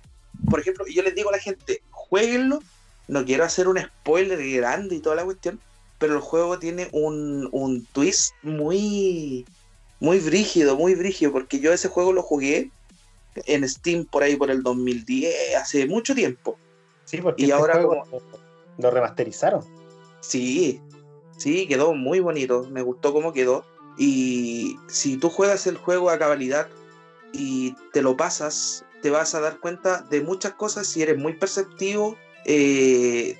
[0.49, 2.61] por ejemplo, yo les digo a la gente, jueguenlo,
[3.07, 5.59] no quiero hacer un spoiler grande y toda la cuestión,
[5.97, 9.45] pero el juego tiene un, un twist muy,
[9.99, 12.69] muy brígido, muy brígido, porque yo ese juego lo jugué
[13.45, 16.57] en Steam por ahí por el 2010, hace mucho tiempo.
[17.05, 18.03] Sí, porque y este ahora como
[18.77, 19.63] lo remasterizaron.
[20.21, 20.81] Sí,
[21.37, 22.67] sí, quedó muy bonito.
[22.71, 23.65] Me gustó cómo quedó.
[23.97, 26.67] Y si tú juegas el juego a cabalidad
[27.33, 31.33] y te lo pasas, te vas a dar cuenta de muchas cosas si eres muy
[31.33, 32.15] perceptivo.
[32.45, 33.37] Eh,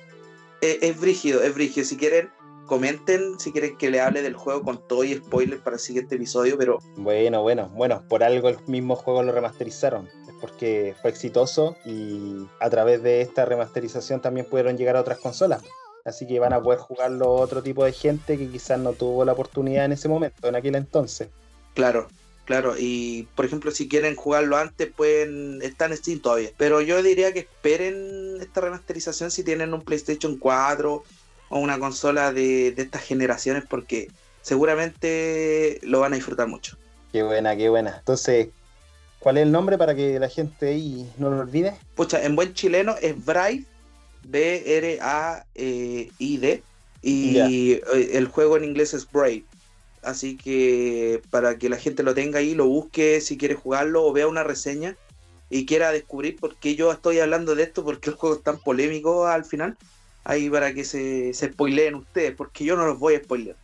[0.60, 1.86] e-, es, brígido, es brígido.
[1.86, 2.30] Si quieren,
[2.66, 6.16] comenten si quieren que le hable del juego con todo y spoiler para el siguiente
[6.16, 6.78] episodio, pero...
[6.96, 10.08] Bueno, bueno, bueno, por algo el mismo juego lo remasterizaron
[10.40, 15.62] porque fue exitoso y a través de esta remasterización también pudieron llegar a otras consolas.
[16.04, 19.32] Así que van a poder jugarlo otro tipo de gente que quizás no tuvo la
[19.32, 21.28] oportunidad en ese momento, en aquel entonces.
[21.74, 22.08] Claro,
[22.44, 22.74] claro.
[22.78, 26.50] Y por ejemplo, si quieren jugarlo antes, pueden estar en Steam todavía.
[26.56, 31.04] Pero yo diría que esperen esta remasterización si tienen un PlayStation 4
[31.50, 34.08] o una consola de, de estas generaciones, porque
[34.40, 36.76] seguramente lo van a disfrutar mucho.
[37.12, 37.96] Qué buena, qué buena.
[37.98, 38.48] Entonces,
[39.20, 41.76] ¿Cuál es el nombre para que la gente ahí no lo olvide?
[41.94, 43.64] Pucha, en buen chileno es Braid,
[44.22, 45.02] B-R-A-I-D,
[47.02, 49.44] y eh, el juego en inglés es Brave.
[50.02, 54.12] Así que para que la gente lo tenga ahí, lo busque si quiere jugarlo o
[54.12, 54.96] vea una reseña
[55.50, 58.58] y quiera descubrir por qué yo estoy hablando de esto, porque el juego es tan
[58.58, 59.76] polémico al final,
[60.24, 63.56] ahí para que se, se spoileen ustedes, porque yo no los voy a spoilear.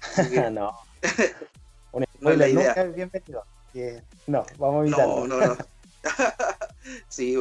[0.52, 0.78] no.
[2.20, 2.74] no es la idea.
[2.84, 3.44] bienvenido.
[4.26, 5.26] No, vamos a evitarlo.
[5.26, 5.56] No, no, no.
[7.08, 7.36] sí.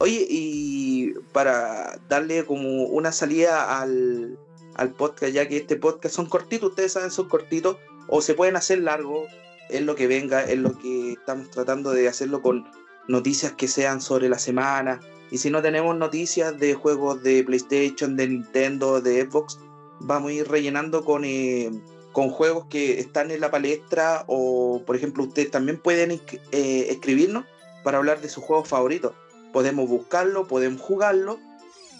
[0.00, 4.36] Oye, y para darle como una salida al,
[4.74, 7.76] al podcast, ya que este podcast son cortitos, ustedes saben, son cortitos,
[8.08, 9.28] o se pueden hacer largos,
[9.70, 12.66] es lo que venga, es lo que estamos tratando de hacerlo con
[13.08, 15.00] noticias que sean sobre la semana.
[15.30, 19.58] Y si no tenemos noticias de juegos de PlayStation, de Nintendo, de Xbox,
[20.00, 21.70] vamos a ir rellenando con, eh,
[22.14, 27.44] con juegos que están en la palestra o, por ejemplo, ustedes también pueden eh, escribirnos
[27.82, 29.12] para hablar de sus juegos favoritos.
[29.52, 31.38] Podemos buscarlo, podemos jugarlo,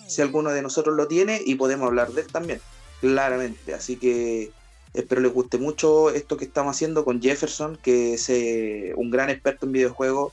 [0.07, 2.61] si alguno de nosotros lo tiene, y podemos hablar de él también,
[3.00, 3.74] claramente.
[3.74, 4.50] Así que
[4.94, 9.29] espero les guste mucho esto que estamos haciendo con Jefferson, que es eh, un gran
[9.29, 10.33] experto en videojuegos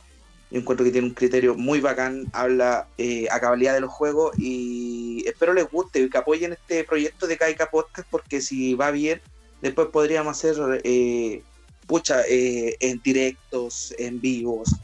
[0.52, 4.38] yo encuentro que tiene un criterio muy bacán, habla eh, a cabalidad de los juegos
[4.38, 8.92] y espero les guste y que apoyen este proyecto de Kaika Podcast porque si va
[8.92, 9.22] bien,
[9.62, 11.44] después podríamos hacer, eh,
[11.88, 14.76] pucha, eh, en directos, en vivos,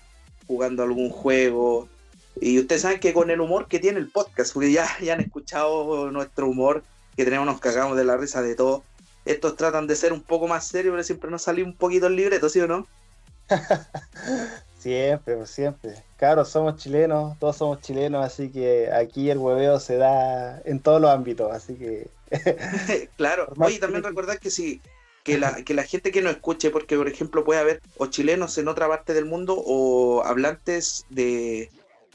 [0.47, 1.87] jugando algún juego.
[2.39, 5.21] Y ustedes saben que con el humor que tiene el podcast, porque ya, ya han
[5.21, 6.83] escuchado nuestro humor,
[7.15, 8.83] que tenemos, nos cagamos de la risa de todo.
[9.25, 12.15] Estos tratan de ser un poco más serios, pero siempre nos sale un poquito el
[12.15, 12.87] libreto, ¿sí o no?
[14.79, 15.95] Siempre, pues siempre.
[16.17, 21.01] Claro, somos chilenos, todos somos chilenos, así que aquí el hueveo se da en todos
[21.01, 22.09] los ámbitos, así que...
[23.17, 24.81] claro, oye, también recordar que si
[25.23, 28.57] que la, que la gente que nos escuche, porque por ejemplo puede haber o chilenos
[28.57, 31.69] en otra parte del mundo o hablantes de,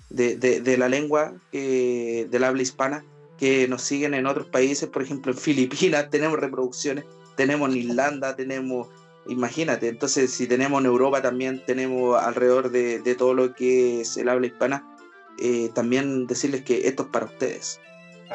[0.09, 3.05] de, la lengua eh, del habla hispana
[3.39, 7.05] que nos siguen en otros países, por ejemplo en Filipinas tenemos reproducciones,
[7.37, 8.89] tenemos en Irlanda, tenemos
[9.29, 14.29] Imagínate, entonces si tenemos en Europa también tenemos alrededor de, todo lo que es el
[14.29, 14.85] habla hispana,
[15.39, 17.81] eh, también decirles que esto es para ustedes.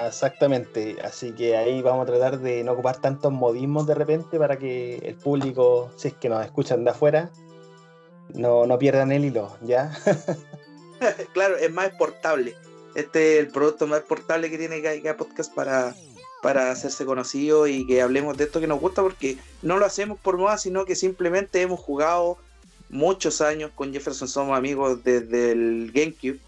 [0.06, 4.58] Exactamente, así que ahí vamos a tratar de no ocupar tantos modismos de repente para
[4.58, 7.32] que el público, si es que nos escuchan de afuera,
[8.34, 9.98] no, no pierdan el hilo, ¿ya?
[11.34, 12.56] claro, es más exportable.
[12.96, 15.96] Este es el producto más exportable que tiene Gaiga Podcast para,
[16.42, 20.20] para hacerse conocido y que hablemos de esto que nos gusta porque no lo hacemos
[20.20, 22.38] por moda, sino que simplemente hemos jugado
[22.90, 26.40] muchos años con Jefferson, somos amigos desde el GameCube.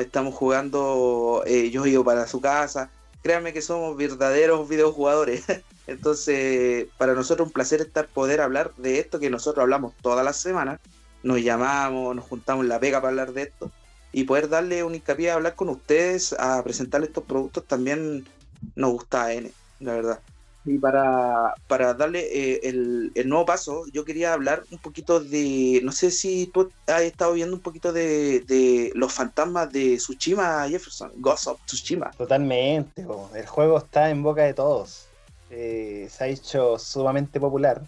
[0.00, 2.90] Estamos jugando, eh, yo ido para su casa.
[3.22, 5.44] Créanme que somos verdaderos videojugadores.
[5.86, 10.36] Entonces, para nosotros un placer estar poder hablar de esto que nosotros hablamos todas las
[10.36, 10.80] semanas.
[11.22, 13.70] Nos llamamos, nos juntamos en la pega para hablar de esto
[14.12, 18.26] y poder darle un hincapié a hablar con ustedes, a presentarles estos productos también
[18.74, 20.20] nos gusta N, la verdad.
[20.66, 25.92] Y para, para darle eh, el, nuevo paso, yo quería hablar un poquito de, no
[25.92, 31.46] sé si tú has estado viendo un poquito de, los fantasmas de Tsushima, Jefferson, Ghost
[31.46, 32.10] of Tsushima.
[32.18, 35.06] Totalmente, el juego está en boca de todos,
[35.50, 37.82] eh, se ha hecho sumamente popular.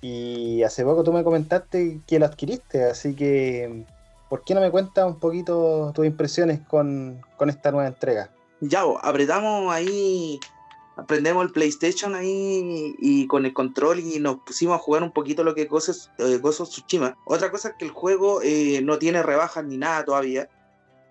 [0.00, 3.84] Y hace poco tú me comentaste que lo adquiriste, así que
[4.28, 8.30] ¿por qué no me cuentas un poquito tus impresiones con, con esta nueva entrega?
[8.60, 10.38] ya, apretamos ahí,
[10.98, 15.44] aprendemos el PlayStation ahí y con el control y nos pusimos a jugar un poquito
[15.44, 17.16] lo que es Ghost eh, of Tsushima.
[17.24, 20.48] Otra cosa es que el juego eh, no tiene rebajas ni nada todavía.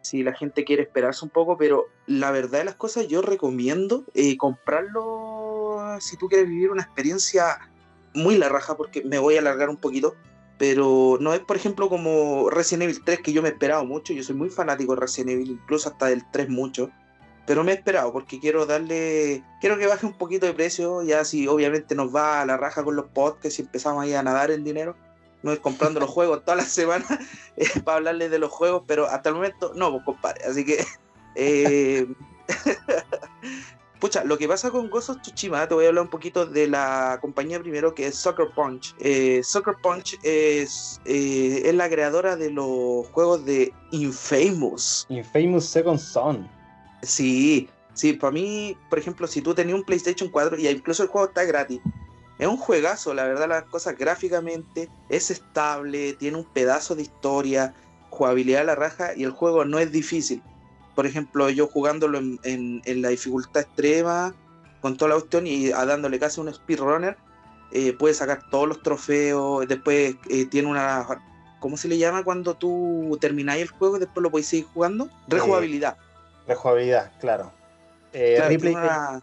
[0.01, 4.03] Si la gente quiere esperarse un poco, pero la verdad de las cosas, yo recomiendo
[4.13, 7.57] eh, comprarlo si tú quieres vivir una experiencia
[8.13, 10.15] muy la raja, porque me voy a alargar un poquito
[10.57, 14.11] pero no es por ejemplo como Resident Evil 3 que yo me he esperado mucho,
[14.11, 16.89] yo soy muy fanático de Resident Evil, incluso hasta del 3 mucho,
[17.47, 21.23] pero me he esperado porque quiero darle, quiero que baje un poquito de precio, ya
[21.23, 24.51] si obviamente nos va a la raja con los podcasts y empezamos ahí a nadar
[24.51, 24.97] en dinero,
[25.41, 27.07] no es comprando los juegos todas las semanas
[27.85, 30.85] para hablarles de los juegos, pero hasta el momento no, pues compadre, así que...
[31.39, 32.07] Eh,
[33.99, 36.67] pucha, lo que pasa con Ghost of Tsushima, te voy a hablar un poquito de
[36.67, 38.95] la compañía primero que es Soccer Punch.
[38.99, 45.05] Eh, Soccer Punch es, eh, es la creadora de los juegos de Infamous.
[45.09, 46.56] Infamous Second Son.
[47.01, 51.09] Sí, sí, para mí, por ejemplo, si tú tenías un PlayStation 4 y incluso el
[51.09, 51.79] juego está gratis,
[52.39, 57.73] es un juegazo, la verdad, las cosas gráficamente es estable, tiene un pedazo de historia,
[58.09, 60.41] jugabilidad a la raja y el juego no es difícil.
[60.95, 64.35] Por ejemplo, yo jugándolo en, la dificultad extrema,
[64.81, 67.17] con toda la cuestión y dándole casi un speedrunner,
[67.71, 71.05] eh, puedes sacar todos los trofeos, después eh, tiene una...
[71.59, 75.05] ¿Cómo se le llama cuando tú termináis el juego y después lo podéis seguir jugando?
[75.05, 75.97] Eh, Rejugabilidad.
[76.47, 77.51] Rejugabilidad, claro.
[78.13, 79.21] Eh, claro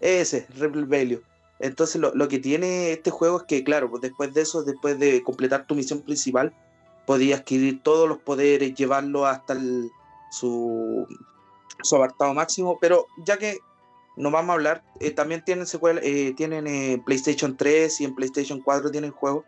[0.00, 1.22] ese, Replay Value.
[1.58, 5.22] Entonces lo, que tiene este juego es que, claro, pues después de eso, después de
[5.22, 6.52] completar tu misión principal,
[7.06, 9.56] podías adquirir todos los poderes, llevarlo hasta
[10.30, 11.06] su,
[11.82, 13.58] su apartado máximo, pero ya que
[14.16, 18.14] no vamos a hablar, eh, también tienen secuela, eh, tienen eh, PlayStation 3 y en
[18.14, 19.44] PlayStation 4 tienen juegos.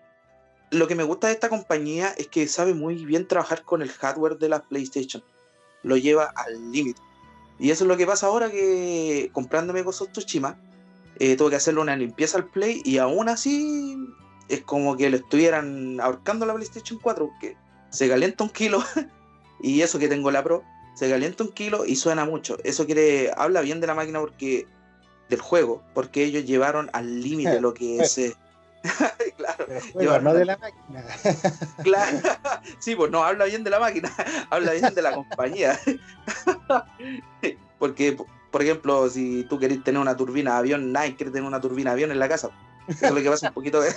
[0.71, 3.91] Lo que me gusta de esta compañía es que sabe muy bien trabajar con el
[3.91, 5.23] hardware de la PlayStation.
[5.83, 7.01] Lo lleva al límite.
[7.59, 10.57] Y eso es lo que pasa ahora que comprándome Ghost of Tsushima,
[11.19, 13.97] eh, tuve que hacerle una limpieza al Play y aún así
[14.49, 17.57] es como que lo estuvieran ahorcando la PlayStation 4, que
[17.91, 18.83] se calienta un kilo
[19.61, 20.63] y eso que tengo la Pro,
[20.95, 22.59] se calienta un kilo y suena mucho.
[22.65, 24.67] Eso quiere, habla bien de la máquina porque
[25.29, 28.37] del juego, porque ellos llevaron al límite lo que es...
[29.37, 31.05] Claro, no de la máquina.
[31.83, 32.19] claro,
[32.79, 34.13] sí, pues no habla bien de la máquina,
[34.51, 35.79] habla bien de la compañía.
[37.79, 38.17] porque,
[38.51, 41.91] por ejemplo, si tú querés tener una turbina de avión, nadie quiere tener una turbina
[41.91, 42.51] de avión en la casa.
[42.89, 43.97] Eso es lo que pasa un poquito, eso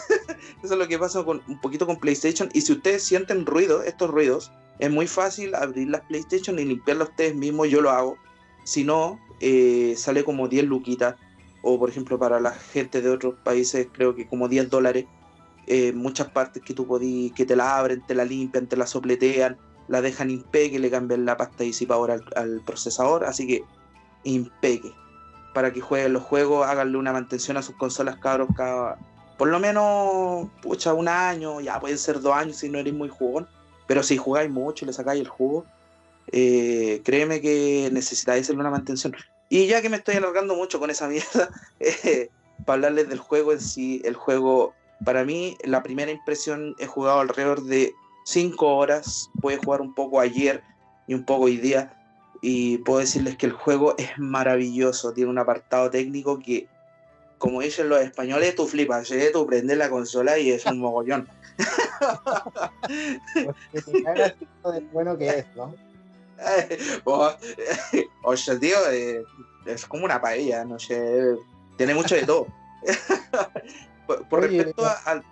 [0.63, 2.49] es lo que pasa con un poquito con PlayStation.
[2.53, 7.09] Y si ustedes sienten ruido, estos ruidos, es muy fácil abrir las PlayStation y limpiarlas
[7.09, 7.69] ustedes mismos.
[7.69, 8.17] Yo lo hago.
[8.63, 11.15] Si no, eh, sale como 10 luquitas.
[11.61, 15.05] O por ejemplo, para la gente de otros países, creo que como 10 dólares.
[15.67, 18.87] Eh, muchas partes que tú podís, que te la abren, te la limpian, te la
[18.87, 23.23] sopletean, la dejan impeque, le cambian la pasta disipadora al, al procesador.
[23.25, 23.63] Así que
[24.23, 24.91] impeque
[25.53, 28.97] para que jueguen los juegos, háganle una mantención a sus consolas cabros cada,
[29.37, 33.09] por lo menos, pucha, un año, ya pueden ser dos años si no eres muy
[33.09, 33.47] jugón,
[33.87, 35.65] pero si jugáis mucho y le sacáis el jugo,
[36.31, 39.13] eh, créeme que necesitáis hacerle una mantención.
[39.51, 41.49] Y ya que me estoy alargando mucho con esa mierda,
[41.81, 42.29] eh,
[42.65, 47.19] para hablarles del juego en sí, el juego, para mí, la primera impresión he jugado
[47.19, 50.63] alrededor de 5 horas, pude jugar un poco ayer
[51.05, 51.97] y un poco hoy día
[52.41, 56.69] y puedo decirles que el juego es maravilloso, tiene un apartado técnico que,
[57.37, 59.31] como dicen los españoles, tú flipas, ¿eh?
[59.33, 61.27] tú prendes la consola y es un mogollón.
[64.93, 65.75] bueno que es, ¿no?
[68.23, 69.23] o sea, tío, eh,
[69.65, 71.35] es como una paella, no sé,
[71.77, 72.47] tiene mucho de todo.
[74.07, 75.23] por, respecto al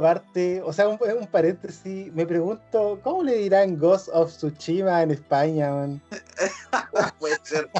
[0.00, 0.98] parte, o sea, un,
[1.30, 5.70] paréntesis, me pregunto, ¿cómo le dirán Ghost of Tsushima en España,
[7.18, 7.70] Puede ser,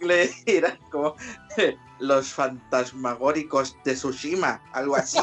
[0.00, 1.16] le dirán como
[2.00, 5.20] los fantasmagóricos de Tsushima, algo así.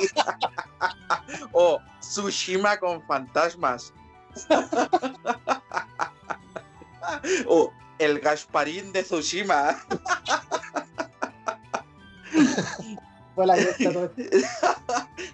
[1.52, 3.94] o Tsushima con fantasmas.
[7.48, 9.78] O el Gasparín de Tsushima.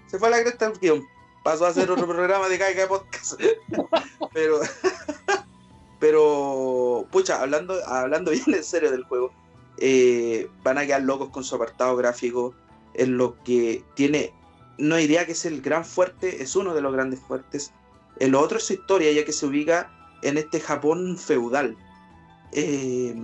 [0.07, 1.07] Se fue la cresta el guion.
[1.43, 3.39] Pasó a hacer otro programa de Caiga Podcast.
[4.33, 4.59] pero,
[5.99, 9.31] pero, pucha, hablando, hablando bien en serio del juego,
[9.77, 12.53] eh, van a quedar locos con su apartado gráfico.
[12.93, 14.33] En lo que tiene,
[14.77, 17.73] no diría que es el gran fuerte, es uno de los grandes fuertes.
[18.19, 21.77] En lo otro es su historia, ya que se ubica en este Japón feudal.
[22.51, 23.15] Eh,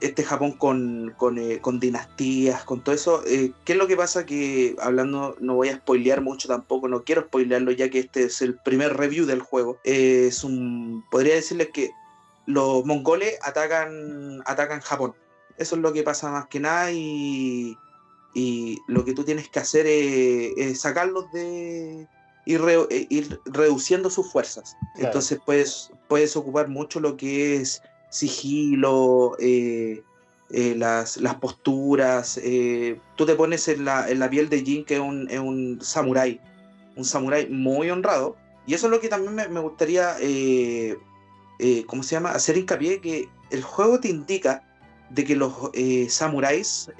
[0.00, 3.22] este Japón con, eh, con, dinastías, con todo eso.
[3.26, 4.26] Eh, ¿Qué es lo que pasa?
[4.26, 8.42] Que hablando, no voy a spoilear mucho tampoco, no quiero spoilearlo ya que este es
[8.42, 9.78] el primer review del juego.
[9.84, 11.90] Es un, podría decirles que
[12.46, 15.14] los mongoles atacan, atacan Japón.
[15.56, 17.76] Eso es lo que pasa más que nada y,
[18.34, 22.06] y lo que tú tienes que hacer es, sacarlos de...
[22.46, 22.62] Ir,
[23.10, 24.76] ir reduciendo sus fuerzas.
[24.96, 30.02] Entonces puedes, puedes ocupar mucho lo que es sigilo, eh,
[30.50, 32.40] eh, las, posturas.
[32.42, 35.40] Eh, tú te pones en la, en la, piel de Jin, que es un, es
[35.40, 36.40] un samurái,
[36.96, 38.36] un samurái muy honrado.
[38.66, 40.16] Y eso es lo que también me, gustaría,
[41.86, 44.62] ¿cómo se llama?, hacer hincapié, que el juego te indica
[45.10, 45.52] de que los
[46.08, 46.90] samuráis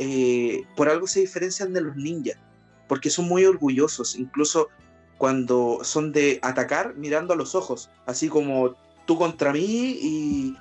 [0.77, 2.39] por algo se diferencian de los ninjas,
[2.87, 4.69] porque son muy orgullosos, incluso
[5.18, 8.74] cuando son de atacar mirando a los ojos, así como
[9.07, 10.57] tú contra mí y,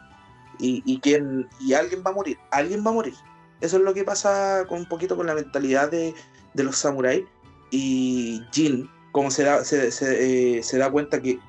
[0.59, 1.01] y, y,
[1.59, 3.13] y alguien va a morir, alguien va a morir.
[3.61, 6.13] Eso es lo que pasa con un poquito con la mentalidad de,
[6.53, 7.25] de los samuráis.
[7.71, 11.39] Y Jin, como se da, se, eh, se, da cuenta que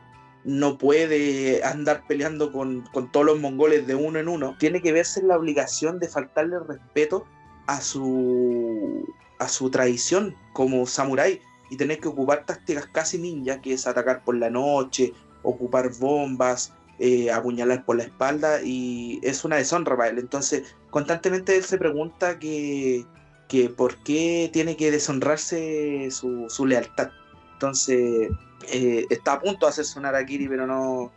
[0.45, 4.93] no puede andar peleando con, con, todos los mongoles de uno en uno, tiene que
[4.93, 7.27] verse la obligación de faltarle respeto
[7.67, 9.05] a su,
[9.39, 11.41] a su tradición como samurái
[11.71, 15.13] y tener que ocupar tácticas casi ninja, que es atacar por la noche,
[15.43, 20.19] ocupar bombas, eh, apuñalar por la espalda y es una deshonra para él.
[20.19, 23.05] Entonces, constantemente él se pregunta que,
[23.49, 27.11] que por qué tiene que deshonrarse su, su lealtad.
[27.55, 28.31] Entonces,
[28.73, 31.13] eh, está a punto de hacerse un Arakiri, pero no,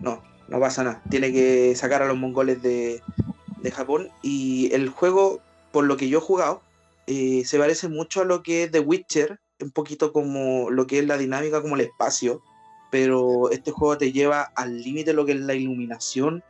[0.00, 1.02] no, no pasa nada.
[1.10, 3.02] Tiene que sacar a los mongoles de,
[3.62, 5.40] de Japón y el juego,
[5.70, 6.62] por lo que yo he jugado,
[7.06, 10.98] eh, se parece mucho a lo que es The Witcher, un poquito como lo que
[10.98, 12.42] es la dinámica, como el espacio,
[12.90, 16.42] pero este juego te lleva al límite lo que es la iluminación,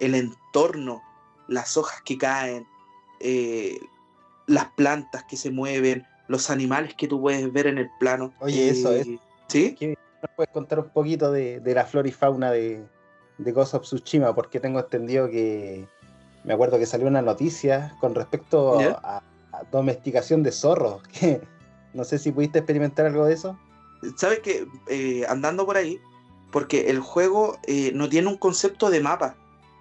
[0.00, 1.02] el entorno,
[1.48, 2.66] las hojas que caen,
[3.20, 3.78] eh,
[4.46, 8.32] las plantas que se mueven, los animales que tú puedes ver en el plano.
[8.40, 9.06] Oye, eso es.
[9.48, 9.76] ¿Sí?
[10.22, 12.82] ¿Nos puedes contar un poquito de, la flora y fauna de,
[13.38, 14.34] de Ghost of Tsushima?
[14.34, 15.86] Porque tengo entendido que.
[16.44, 19.22] Me acuerdo que salió una noticia con respecto a,
[19.70, 21.02] domesticación de zorros.
[21.12, 21.40] Que
[21.94, 23.58] no sé si pudiste experimentar algo de eso.
[24.16, 26.00] Sabes que eh, andando por ahí,
[26.50, 29.36] porque el juego eh, no tiene un concepto de mapa,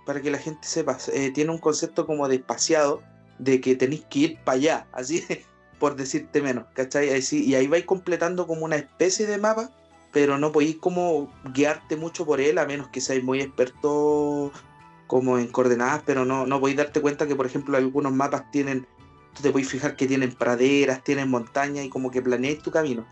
[0.05, 2.43] para que la gente sepa, eh, tiene un concepto como de
[3.39, 5.23] de que tenéis que ir para allá, así
[5.79, 7.09] por decirte menos, ¿cachai?
[7.31, 9.71] y ahí vais completando como una especie de mapa,
[10.11, 14.51] pero no podéis como guiarte mucho por él, a menos que seáis muy expertos
[15.07, 18.87] como en coordenadas, pero no, no podéis darte cuenta que, por ejemplo, algunos mapas tienen,
[19.33, 23.05] tú te podéis fijar que tienen praderas, tienen montañas y como que planeáis tu camino.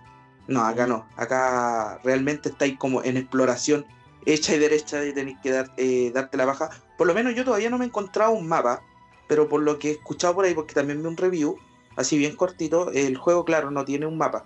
[0.48, 3.86] No, acá no, acá realmente estáis como en exploración
[4.26, 6.70] hecha y derecha y tenéis que dar, eh, darte la baja.
[6.98, 8.82] Por lo menos yo todavía no me he encontrado un mapa,
[9.28, 11.58] pero por lo que he escuchado por ahí, porque también vi un review,
[11.96, 14.46] así bien cortito, el juego, claro, no tiene un mapa,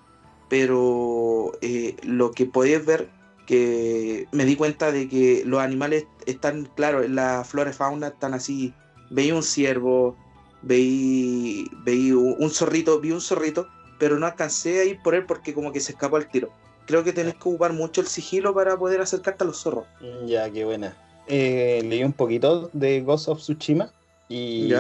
[0.50, 3.10] pero eh, lo que podéis ver,
[3.48, 8.08] que me di cuenta de que los animales están, claro, en la flora y fauna
[8.08, 8.74] están así,
[9.10, 10.18] veí un ciervo,
[10.64, 13.68] veí, veí un zorrito, vi un zorrito,
[14.00, 16.52] pero no alcancé a ir por él porque como que se escapó al tiro.
[16.86, 19.86] Creo que tenés que ocupar mucho el sigilo para poder acercarte a los zorros.
[20.02, 20.98] Mm, ya, qué buena.
[21.28, 23.94] Eh, leí un poquito de Ghost of Tsushima
[24.28, 24.74] y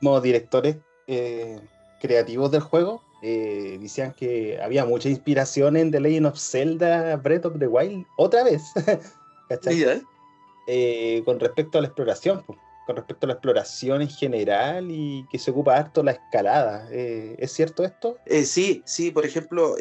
[0.00, 1.60] como directores eh,
[2.00, 7.46] creativos del juego, eh, decían que había mucha inspiración en The Legend of Zelda Breath
[7.46, 8.62] of the Wild otra vez.
[9.48, 10.02] ¿Cachai?
[10.66, 12.44] Eh, con respecto a la exploración,
[12.86, 16.86] con respecto a la exploración en general y que se ocupa harto la escalada.
[16.90, 18.18] Eh, ¿Es cierto esto?
[18.44, 19.76] sí, sí, por ejemplo,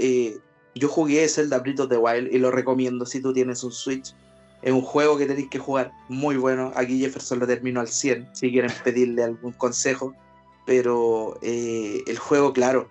[0.75, 4.15] yo jugué Zelda Breath of the Wild y lo recomiendo si tú tienes un Switch.
[4.61, 6.71] Es un juego que tenéis que jugar muy bueno.
[6.75, 10.13] Aquí Jefferson lo terminó al 100, si quieren pedirle algún consejo
[10.65, 12.89] pero eh, el juego, claro,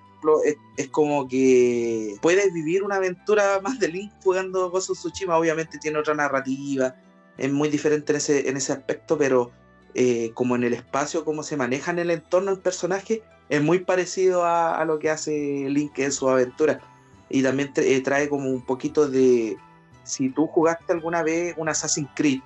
[0.77, 5.79] es, como que puedes vivir una aventura más de Link jugando Ghost of Tsushima, obviamente
[5.79, 6.95] tiene otra narrativa,
[7.39, 9.51] es muy diferente en ese, en ese aspecto, pero
[9.95, 13.81] eh, como en el espacio, cómo se maneja en el entorno el personaje, es muy
[13.81, 16.81] parecido a, lo que hace Link en su aventura.
[17.29, 19.57] Y también eh, trae como un poquito de,
[20.05, 22.41] si tú jugaste alguna vez un Assassin's Creed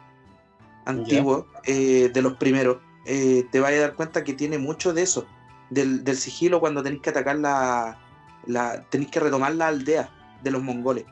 [0.84, 5.26] antiguo, de los primeros, eh, te vas a dar cuenta que tiene mucho de eso,
[5.70, 7.98] del, sigilo cuando tenéis que atacar la,
[8.46, 10.10] la, tenéis que retomar la aldea
[10.42, 11.04] de los mongoles.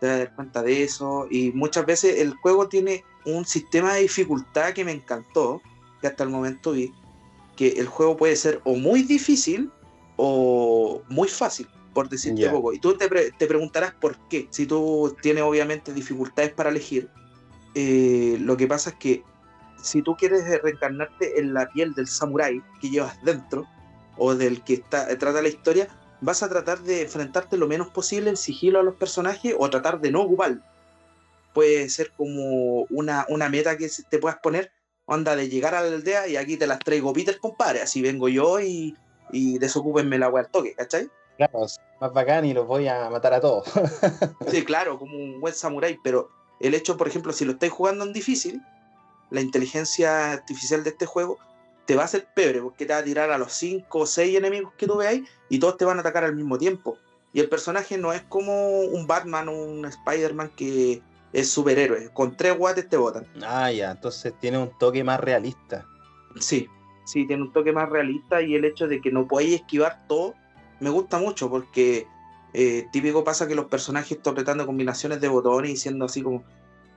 [0.00, 3.94] Te vas a dar cuenta de eso y muchas veces el juego tiene un sistema
[3.94, 5.60] de dificultad que me encantó,
[6.00, 6.92] que hasta el momento vi,
[7.56, 9.70] que el juego puede ser o muy difícil
[10.16, 12.72] o muy fácil, por decirte poco.
[12.72, 14.46] Y tú te, te, preguntarás por qué.
[14.50, 17.10] Si tú tienes obviamente dificultades para elegir,
[17.74, 19.22] eh, lo que pasa es que
[19.82, 23.66] si tú quieres reencarnarte en la piel del samurái que llevas dentro,
[24.16, 25.88] o del que está, trata la historia,
[26.20, 30.00] vas a tratar de enfrentarte lo menos posible en sigilo a los personajes o tratar
[30.00, 30.58] de no ocupar.
[31.56, 34.70] Puede ser como una, una meta que te puedas poner,
[35.06, 38.28] onda de llegar a la aldea y aquí te las traigo Peter, compadre, así vengo
[38.28, 38.94] yo y,
[39.32, 41.08] y desocúpenme la agua al toque, ¿cachai?
[41.38, 41.64] Claro,
[41.98, 43.66] más bacán y los voy a matar a todos.
[44.50, 46.28] sí, claro, como un buen samurái, pero
[46.60, 48.60] el hecho, por ejemplo, si lo estáis jugando en difícil,
[49.30, 51.38] la inteligencia artificial de este juego
[51.86, 54.36] te va a hacer pebre porque te va a tirar a los 5 o 6
[54.36, 56.98] enemigos que tú veáis y todos te van a atacar al mismo tiempo.
[57.32, 61.00] Y el personaje no es como un Batman o un Spider-Man que
[61.36, 62.08] es superhéroe.
[62.14, 63.26] Con tres guates te botan.
[63.44, 65.86] Ah, ya, entonces tiene un toque más realista.
[66.40, 66.66] Sí,
[67.04, 70.34] sí, tiene un toque más realista y el hecho de que no podáis esquivar todo
[70.80, 72.06] me gusta mucho porque
[72.54, 76.42] eh, típico pasa que los personajes están apretando combinaciones de botones y siendo así como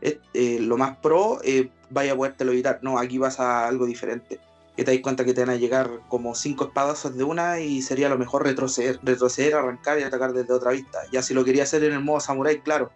[0.01, 2.79] eh, lo más pro, eh, vaya a podértelo evitar.
[2.81, 4.39] No, aquí pasa algo diferente.
[4.77, 7.81] Que te das cuenta que te van a llegar como cinco espadazos de una y
[7.81, 10.99] sería lo mejor retroceder, retroceder, arrancar y atacar desde otra vista.
[11.11, 12.89] Ya si lo quería hacer en el modo samurai, claro,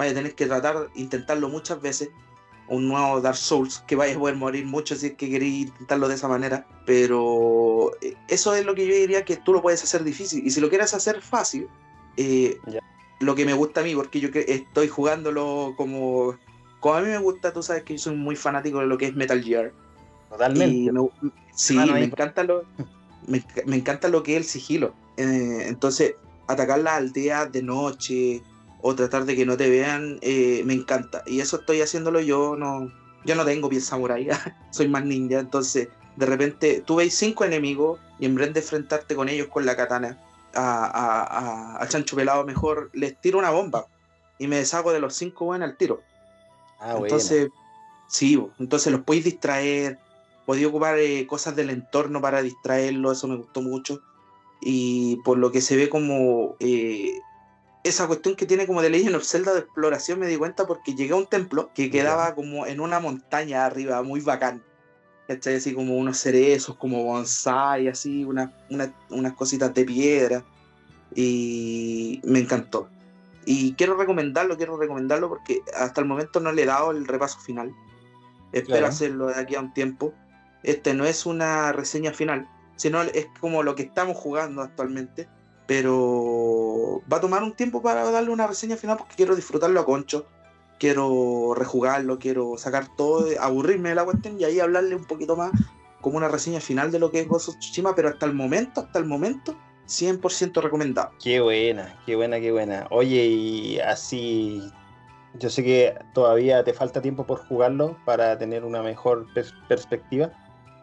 [0.00, 2.10] vaya a tener que tratar, intentarlo muchas veces.
[2.68, 6.08] Un nuevo Dark Souls, que vaya a poder morir mucho si es que queréis intentarlo
[6.08, 6.66] de esa manera.
[6.86, 10.46] Pero eh, eso es lo que yo diría que tú lo puedes hacer difícil.
[10.46, 11.68] Y si lo quieres hacer fácil,
[13.18, 16.36] lo que me gusta a mí, porque yo estoy jugándolo como
[16.80, 19.06] como a mí me gusta, tú sabes que yo soy muy fanático de lo que
[19.06, 19.72] es Metal Gear.
[20.30, 20.90] Totalmente.
[21.54, 22.64] sí, me encanta, lo,
[23.26, 24.94] me, encanta lo que es el sigilo.
[25.16, 26.14] Eh, entonces,
[26.46, 28.42] atacar la aldea de noche
[28.82, 31.22] o tratar de que no te vean, eh, me encanta.
[31.26, 32.90] Y eso estoy haciéndolo yo, no,
[33.24, 34.28] yo no tengo piel samurai,
[34.70, 39.14] soy más ninja, entonces de repente tú veis cinco enemigos y en vez de enfrentarte
[39.14, 40.18] con ellos con la katana,
[40.54, 43.86] a, a, Chancho Pelado mejor les tiro una bomba
[44.38, 46.02] y me deshago de los cinco buenos al tiro.
[46.80, 47.50] Ah, entonces,
[48.08, 49.98] sí, entonces los podéis distraer,
[50.46, 54.00] podéis ocupar eh, cosas del entorno para distraerlo, eso me gustó mucho.
[54.60, 57.18] Y por lo que se ve como eh,
[57.82, 60.94] esa cuestión que tiene como de Legend of Zelda de exploración, me di cuenta porque
[60.94, 64.62] llegué a un templo que quedaba como en una montaña arriba, muy bacán.
[65.26, 65.54] ¿cachai?
[65.54, 70.44] Así como unos cerezos, como bonsai, así, unas cositas de piedra.
[71.14, 72.88] Y me encantó.
[73.44, 77.38] Y quiero recomendarlo, quiero recomendarlo porque hasta el momento no le he dado el repaso
[77.40, 77.72] final.
[78.52, 80.12] Espero hacerlo de aquí a un tiempo.
[80.62, 85.28] Este no es una reseña final, sino es como lo que estamos jugando actualmente.
[85.70, 89.86] Pero va a tomar un tiempo para darle una reseña final porque quiero disfrutarlo a
[89.86, 90.26] concho
[90.80, 95.52] quiero rejugarlo, quiero sacar todo, aburrirme de la cuestión y ahí hablarle un poquito más
[96.00, 98.80] como una reseña final de lo que es Ghost of Tsushima, pero hasta el momento,
[98.80, 99.54] hasta el momento,
[99.86, 101.10] 100% recomendado.
[101.22, 102.86] Qué buena, qué buena, qué buena.
[102.90, 104.72] Oye, y así,
[105.38, 109.26] yo sé que todavía te falta tiempo por jugarlo para tener una mejor
[109.68, 110.32] perspectiva,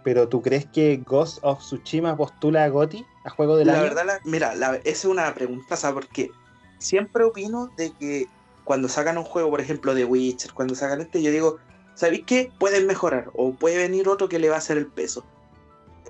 [0.04, 3.74] pero ¿tú crees que Ghost of Tsushima postula a GOTI, a juego de la...
[3.74, 6.06] La verdad, mira, esa es una pregunta, ¿sabes?
[6.06, 6.32] Porque
[6.80, 8.28] siempre opino de que
[8.64, 11.58] cuando sacan un juego, por ejemplo, de Witcher, cuando sacan este, yo digo,
[11.94, 12.52] ¿sabéis qué?
[12.58, 15.26] Pueden mejorar o puede venir otro que le va a hacer el peso.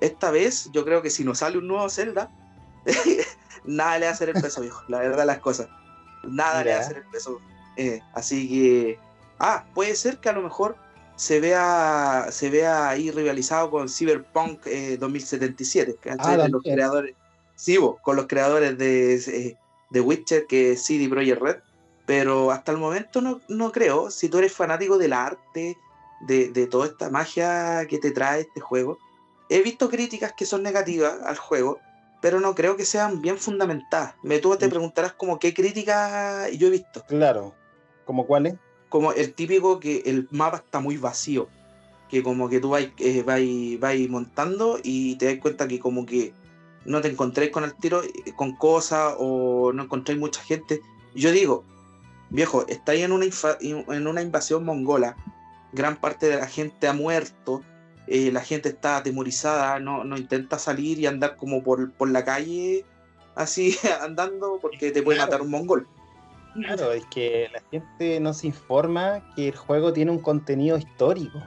[0.00, 2.30] Esta vez, yo creo que si nos sale un nuevo Zelda,
[3.64, 4.82] nada le va a hacer el peso, viejo.
[4.88, 5.68] La verdad, las cosas.
[6.22, 7.40] Nada le va a hacer el peso.
[7.76, 8.98] Eh, así que.
[9.40, 10.76] Ah, puede ser que a lo mejor
[11.18, 17.16] se vea, se vea ahí rivalizado con Cyberpunk 2077, eh, ah, los creadores.
[17.56, 19.56] Sí, con los creadores de, eh,
[19.90, 21.56] de Witcher, que es CD Projekt Red
[22.08, 24.10] pero hasta el momento no, no creo.
[24.10, 25.76] Si tú eres fanático del arte,
[26.26, 28.96] de, de, toda esta magia que te trae este juego,
[29.50, 31.80] he visto críticas que son negativas al juego,
[32.22, 34.14] pero no creo que sean bien fundamentadas.
[34.22, 37.04] Me tú te preguntarás como qué críticas yo he visto.
[37.08, 37.54] Claro,
[38.06, 38.54] ¿como cuáles?
[38.88, 41.48] Como el típico que el mapa está muy vacío,
[42.08, 46.32] que como que tú vais, eh, montando y te das cuenta que como que
[46.84, 50.80] no te encontréis con el tiro, eh, con cosas o no encontréis mucha gente.
[51.14, 51.64] Yo digo,
[52.30, 53.26] viejo, estáis en una,
[53.60, 55.16] en una invasión mongola,
[55.72, 57.62] gran parte de la gente ha muerto,
[58.06, 62.24] eh, la gente está atemorizada, no, no intenta salir y andar como por, por la
[62.24, 62.86] calle
[63.34, 65.86] así andando porque te puede matar un mongol.
[66.58, 71.38] Claro, es que la gente no se informa que el juego tiene un contenido histórico.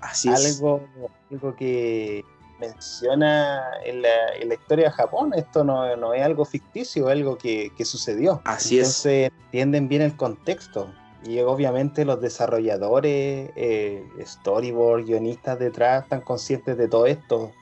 [0.00, 0.60] Así es.
[0.60, 0.86] Algo,
[1.30, 2.24] algo que,
[2.58, 5.32] menciona en la, historia de Japón.
[5.34, 8.40] Esto no, es algo ficticio, es algo que, sucedió.
[8.44, 10.92] Así Entonces, entienden bien el contexto.
[11.24, 17.52] Y obviamente los desarrolladores, eh, storyboard, guionistas detrás están conscientes de todo esto.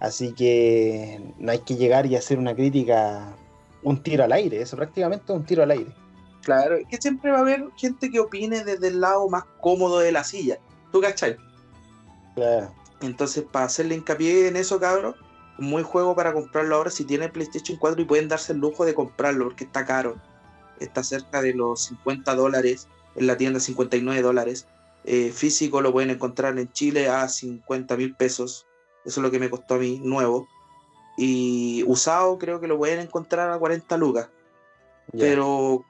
[0.00, 3.34] Así que no hay que llegar y hacer una crítica,
[3.82, 5.90] un tiro al aire, eso prácticamente es un tiro al aire.
[6.42, 9.98] Claro, es que siempre va a haber gente que opine desde el lado más cómodo
[9.98, 10.58] de la silla.
[10.90, 11.36] ¿Tú cachai?
[12.34, 12.72] Claro.
[13.00, 15.14] Entonces, para hacerle hincapié en eso, cabrón,
[15.58, 18.94] muy juego para comprarlo ahora si tienen PlayStation 4 y pueden darse el lujo de
[18.94, 20.16] comprarlo porque está caro.
[20.78, 24.66] Está cerca de los 50 dólares, en la tienda 59 dólares.
[25.04, 28.66] Eh, físico lo pueden encontrar en Chile a 50 mil pesos.
[29.04, 30.48] Eso es lo que me costó a mí, nuevo.
[31.16, 34.28] Y usado creo que lo pueden encontrar a 40 lucas.
[35.12, 35.84] Pero,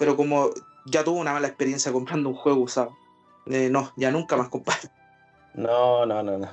[0.00, 0.48] pero como
[0.86, 2.96] ya tuve una mala experiencia comprando un juego usado.
[3.44, 4.88] Eh, no, ya nunca más compadre.
[5.52, 6.48] No, no, no, no.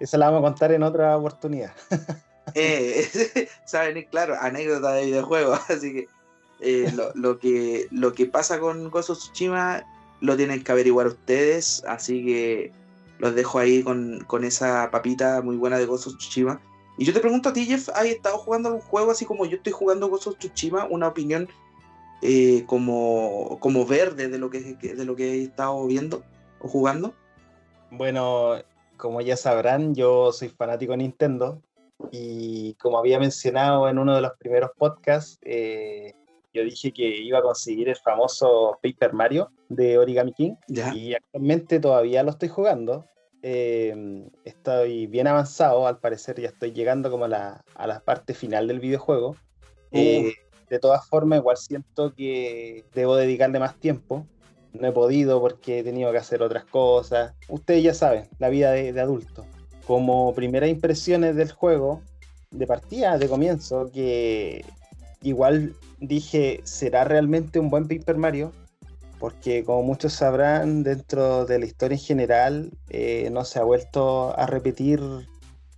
[0.00, 1.72] Eso la vamos a contar en otra oportunidad.
[2.54, 3.06] eh,
[3.66, 6.08] saben, claro, anécdota de videojuegos, así que,
[6.60, 9.84] eh, lo, que lo que pasa con of Tsushima
[10.22, 12.72] lo tienen que averiguar ustedes, así que
[13.18, 16.62] los dejo ahí con, esa papita muy buena de of Tsushima.
[16.96, 19.58] Y yo te pregunto a ti, Jeff, ¿has estado jugando algún juego así como yo
[19.58, 20.86] estoy jugando of Tsushima?
[20.86, 21.46] Una opinión
[22.26, 26.24] eh, como, como verde de lo que, de lo que he estado viendo
[26.58, 27.12] o jugando.
[27.90, 28.54] Bueno,
[28.96, 31.60] como ya sabrán, yo soy fanático de Nintendo
[32.10, 36.14] y como había mencionado en uno de los primeros podcasts, eh,
[36.54, 40.54] yo dije que iba a conseguir el famoso Paper Mario de Origami King
[40.94, 43.04] y actualmente todavía lo estoy jugando.
[43.42, 48.32] Em, estoy bien avanzado, al parecer ya estoy llegando como a la, a la parte
[48.32, 49.36] final del videojuego.
[49.92, 50.32] Eh,
[50.68, 54.26] de todas formas, igual siento que debo dedicarle más tiempo
[54.74, 57.32] no he podido porque he tenido que hacer otras cosas.
[57.48, 59.46] Ustedes ya saben, la vida de, adulto.
[59.86, 62.02] Como primeras impresiones del juego,
[62.50, 64.64] de partida, de comienzo, que
[65.22, 68.52] igual dije, ¿será realmente un buen Paper Mario?
[69.20, 74.38] porque como muchos sabrán, dentro de la historia en general eh, no se ha vuelto
[74.38, 75.00] a repetir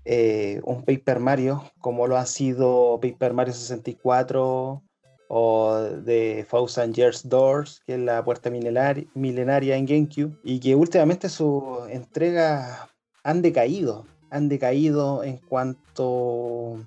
[0.09, 4.81] eh, un Paper Mario como lo ha sido Paper Mario 64
[5.29, 11.29] o de Thousand Years Doors, que es la puerta milenaria en GameCube, y que últimamente
[11.29, 12.89] sus entregas
[13.25, 16.79] han decaído, han decaído en cuanto,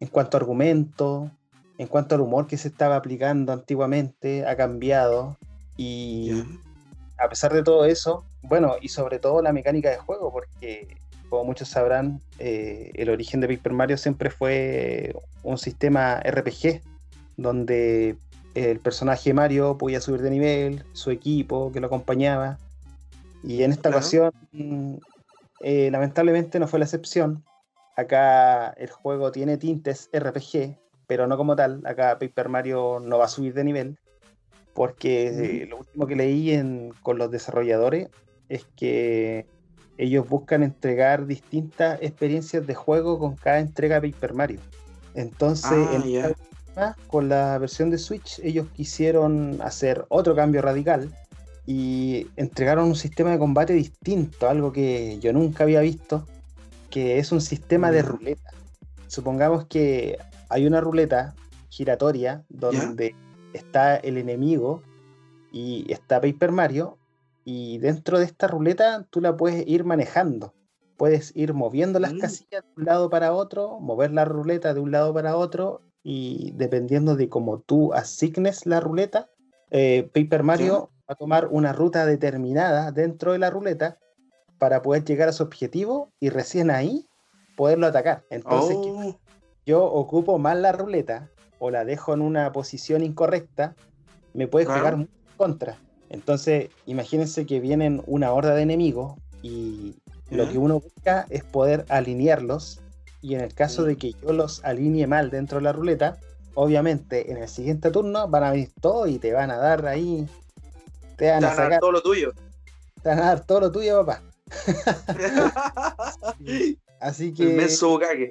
[0.00, 1.30] en cuanto a argumento,
[1.78, 5.36] en cuanto al humor que se estaba aplicando antiguamente, ha cambiado.
[5.76, 6.42] Y
[7.18, 10.96] a pesar de todo eso, bueno, y sobre todo la mecánica de juego, porque
[11.34, 15.12] como muchos sabrán, eh, el origen de Paper Mario siempre fue
[15.42, 16.80] un sistema RPG,
[17.36, 18.16] donde
[18.54, 22.58] el personaje Mario podía subir de nivel, su equipo que lo acompañaba.
[23.42, 24.30] Y en esta ocasión,
[25.60, 27.42] eh, lamentablemente no fue la excepción.
[27.96, 30.78] Acá el juego tiene tintes RPG,
[31.08, 31.82] pero no como tal.
[31.84, 33.98] Acá Paper Mario no va a subir de nivel,
[34.72, 38.08] porque lo último que leí con los desarrolladores
[38.48, 39.46] es que
[39.96, 44.60] ellos buscan entregar distintas experiencias de juego con cada entrega de Paper Mario.
[45.14, 46.34] Entonces,
[46.76, 51.10] ah, con la versión de Switch, ellos quisieron hacer otro cambio radical
[51.66, 56.26] y entregaron un sistema de combate distinto, algo que yo nunca había visto,
[56.90, 58.50] que es un sistema de ruleta.
[59.06, 60.18] Supongamos que
[60.48, 61.34] hay una ruleta
[61.68, 63.14] giratoria donde
[63.52, 64.82] está el enemigo
[65.52, 66.98] y está Paper Mario
[67.44, 70.54] y dentro de esta ruleta tú la puedes ir manejando.
[70.96, 72.18] Puedes ir moviendo las mm.
[72.18, 76.52] casillas de un lado para otro, mover la ruleta de un lado para otro y
[76.52, 79.30] dependiendo de cómo tú asignes la ruleta,
[79.70, 83.98] eh, Paper Mario va a tomar una ruta determinada dentro de la ruleta
[84.58, 87.08] para poder llegar a su objetivo y recién ahí
[87.56, 88.24] poderlo atacar.
[88.30, 89.18] Entonces, oh
[89.66, 93.74] yo ocupo mal la ruleta o la dejo en una posición incorrecta,
[94.34, 95.78] me puede jugar en contra.
[96.14, 99.96] Entonces, imagínense que vienen una horda de enemigos y
[100.30, 102.80] lo que uno busca es poder alinearlos.
[103.20, 106.20] Y en el caso de que yo los alinee mal dentro de la ruleta,
[106.54, 110.24] obviamente en el siguiente turno van a venir todos y te van a dar ahí.
[111.16, 112.32] Te van, a, dar todo lo tuyo.
[113.02, 114.22] Te van a dar todo lo tuyo, papá.
[117.00, 117.44] Así que.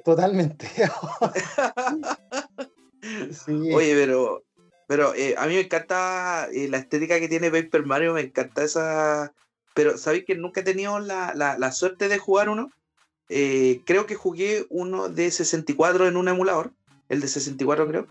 [0.02, 0.66] Totalmente.
[3.46, 4.42] Oye, pero.
[4.86, 8.62] Pero eh, a mí me encanta eh, la estética que tiene Paper Mario, me encanta
[8.62, 9.32] esa.
[9.74, 12.70] Pero, ¿sabéis que nunca he tenido la, suerte de jugar uno?
[13.28, 16.72] Eh, creo que jugué uno de 64 en un emulador,
[17.08, 18.06] el de 64 creo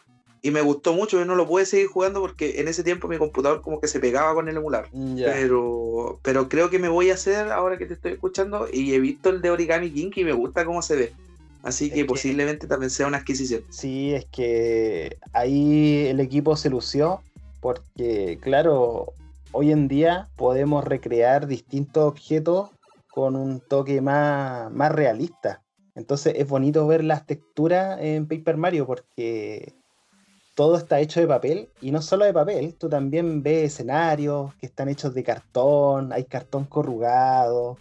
[0.46, 3.18] y me gustó mucho, yo no lo pude seguir jugando porque en ese tiempo mi
[3.18, 4.90] computador como que se pegaba con el emular.
[4.92, 8.94] Mm, pero, pero creo que me voy a hacer ahora que te estoy escuchando y
[8.94, 11.14] he visto el de Origami King y me gusta cómo se ve.
[11.64, 13.64] Así que, posiblemente también sea una adquisición.
[13.70, 17.22] Sí, es que ahí el equipo se lució
[17.62, 19.14] porque, claro,
[19.54, 22.70] hoy en día podemos recrear distintos objetos
[23.10, 25.62] con un toque más, más realista.
[25.96, 29.74] Entonces es bonito ver las texturas en Paper Mario porque
[30.56, 34.66] todo está hecho de papel y no solo de papel, tú también ves escenarios que
[34.66, 37.78] están hechos de cartón, hay cartón corrugado.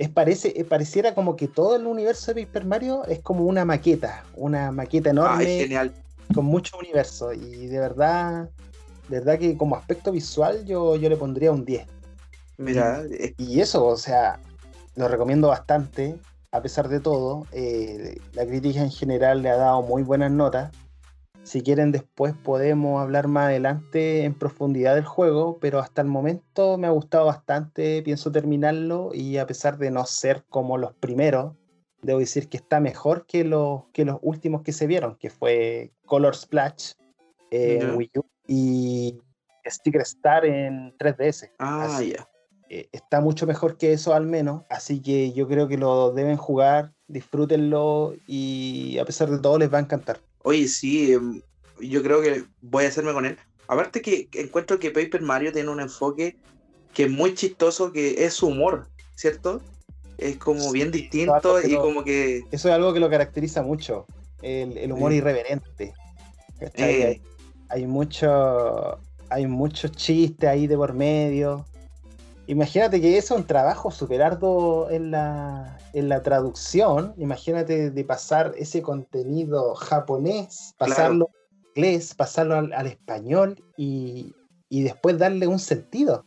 [0.00, 3.66] Es parece, eh, pareciera como que todo el universo de Paper Mario es como una
[3.66, 5.92] maqueta, una maqueta enorme genial.
[6.34, 8.48] con mucho universo y de verdad,
[9.10, 11.86] de verdad que como aspecto visual yo, yo le pondría un 10.
[12.56, 13.02] Mira,
[13.36, 14.40] y, eso, o sea,
[14.96, 16.16] lo recomiendo bastante,
[16.50, 20.72] a pesar de todo, eh, la crítica en general le ha dado muy buenas notas
[21.42, 26.78] si quieren después podemos hablar más adelante en profundidad del juego, pero hasta el momento
[26.78, 31.54] me ha gustado bastante, pienso terminarlo y a pesar de no ser como los primeros,
[32.02, 35.92] debo decir que está mejor que los, que los últimos que se vieron, que fue
[36.06, 36.92] Color Splash
[37.50, 39.18] en Wii U y
[39.66, 41.50] Sticker Star en 3DS.
[41.58, 42.28] Ah, ya.
[42.68, 46.36] Eh, está mucho mejor que eso al menos, así que yo creo que lo deben
[46.36, 50.20] jugar, disfrútenlo y a pesar de todo les va a encantar.
[50.42, 51.40] Oye, sí, em,
[51.80, 53.36] yo creo que voy a hacerme con él.
[53.68, 56.36] Aparte que encuentro que Paper Mario tiene un enfoque
[56.94, 59.60] que es muy chistoso, que es su humor, ¿cierto?
[60.18, 62.42] Es como bien distinto y como que...
[62.50, 64.06] Eso es algo que lo caracteriza mucho,
[64.42, 65.94] el, humor irreverente.
[66.76, 67.20] Eh.
[67.68, 71.64] Hay, mucho, hay muchos chistes ahí de por medio.
[72.50, 77.14] Imagínate que eso es un trabajo super arduo en la, en la traducción.
[77.16, 84.34] Imagínate de pasar ese contenido japonés, pasarlo al inglés, pasarlo al, español y,
[84.68, 86.26] después darle un sentido.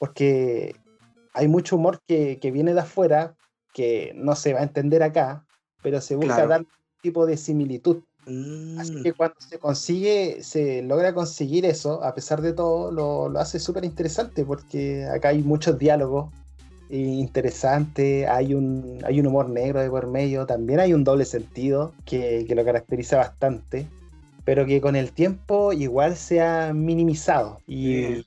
[0.00, 0.74] Porque
[1.34, 3.36] hay mucho humor que, viene de afuera
[3.72, 5.46] que no se va a entender acá,
[5.84, 6.68] pero se busca dar un
[7.00, 8.02] tipo de similitud.
[8.26, 9.02] Así mm.
[9.02, 13.58] que cuando se consigue, se logra conseguir eso, a pesar de todo, lo, lo hace
[13.58, 16.30] súper interesante porque acá hay muchos diálogos
[16.90, 21.92] interesantes, hay un, hay un humor negro de por medio, también hay un doble sentido
[22.04, 23.86] que, que lo caracteriza bastante,
[24.44, 27.60] pero que con el tiempo igual se ha minimizado.
[27.66, 28.24] Y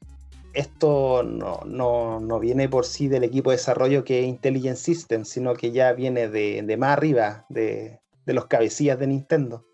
[0.53, 5.27] esto no, no, no, viene por sí del equipo de desarrollo que es Intelligent Systems,
[5.27, 9.65] sino que ya viene de, de más arriba, de, de los cabecillas de Nintendo.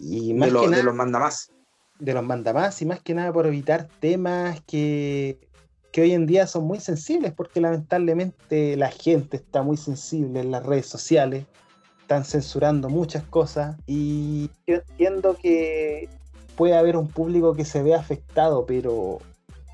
[0.00, 1.52] Y más de, que nada, de los mandamás.
[1.98, 5.38] De los mandamás y más que nada por evitar temas que,
[5.92, 10.50] que hoy en día son muy sensibles, porque lamentablemente la gente está muy sensible en
[10.50, 11.44] las redes sociales,
[12.00, 16.08] están censurando muchas cosas y yo entiendo que
[16.56, 19.18] puede haber un público que se vea afectado, pero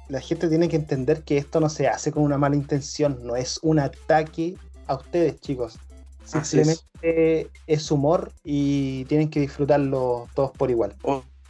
[0.09, 3.37] la gente tiene que entender que esto no se hace con una mala intención, no
[3.37, 4.57] es un ataque
[4.87, 5.79] a ustedes, chicos.
[6.27, 7.91] Simplemente es.
[7.91, 10.95] humor y tienen que disfrutarlo todos por igual.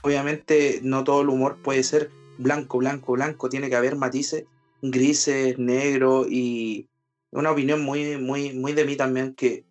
[0.02, 4.44] Obviamente no todo el humor puede ser blanco, blanco, blanco, tiene que haber matices
[4.82, 6.88] grises, negro y
[7.30, 9.64] una opinión muy, muy, muy de mí también que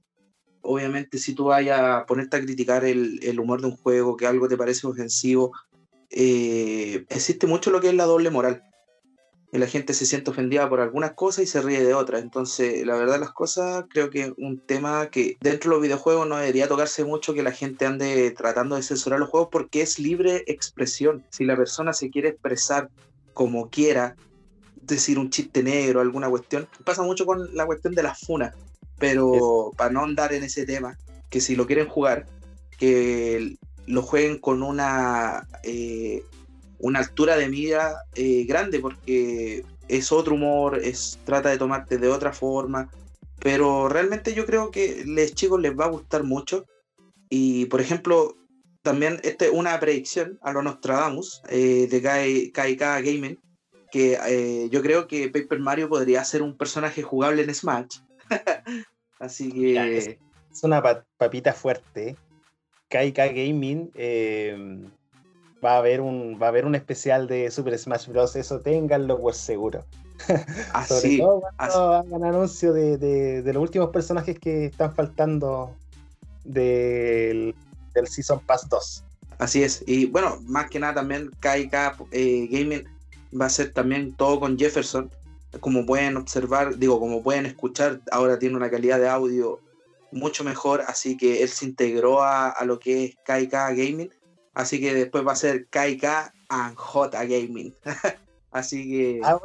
[0.62, 4.26] obviamente si tú vayas a ponerte a criticar el, el humor de un juego, que
[4.26, 5.52] algo te parece ofensivo,
[6.10, 8.64] eh, existe mucho lo que es la doble moral
[9.60, 12.22] la gente se siente ofendida por algunas cosas y se ríe de otras.
[12.22, 16.38] Entonces, la verdad las cosas, creo que un tema que dentro de los videojuegos no
[16.38, 20.44] debería tocarse mucho que la gente ande tratando de censurar los juegos porque es libre
[20.48, 21.24] expresión.
[21.30, 22.90] Si la persona se quiere expresar
[23.34, 24.16] como quiera,
[24.82, 28.54] decir un chiste negro, alguna cuestión, pasa mucho con la cuestión de las funas,
[28.98, 30.98] pero para no andar en ese tema,
[31.30, 32.26] que si lo quieren jugar,
[32.78, 36.24] que lo jueguen con una eh,
[36.80, 42.08] una altura de mira eh, grande porque es otro humor, es, trata de tomarte de
[42.08, 42.90] otra forma,
[43.40, 46.66] pero realmente yo creo que a los chicos les va a gustar mucho.
[47.30, 48.36] Y por ejemplo,
[48.82, 53.40] también esta es una predicción a lo Nostradamus eh, de KK Gaming,
[53.92, 58.00] que eh, yo creo que Paper Mario podría ser un personaje jugable en Smash.
[59.20, 59.98] Así que...
[59.98, 60.82] es, una
[61.18, 62.16] papita fuerte.
[62.90, 63.92] KK Gaming
[65.66, 68.36] va a haber un, va a haber un especial de Super Smash Bros.
[68.36, 69.84] Eso ténganlo por seguro.
[70.74, 75.76] Así, Sobre todo cuando hagan anuncio de, de, los últimos personajes que están faltando
[76.44, 77.56] del,
[77.94, 79.04] del Season Pass 2.
[79.40, 79.84] Así es.
[79.88, 82.86] Y bueno, más que nada también KK eh, Gaming
[83.40, 85.10] va a ser también todo con Jefferson.
[85.60, 89.60] Como pueden observar, digo, como pueden escuchar, ahora tiene una calidad de audio
[90.12, 94.12] mucho mejor, así que él se integró a, a lo que es KK Gaming
[94.56, 97.74] Así que después va a ser KK and J Gaming.
[98.52, 99.22] así que.
[99.24, 99.40] Ah,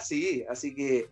[0.02, 1.08] sí, así que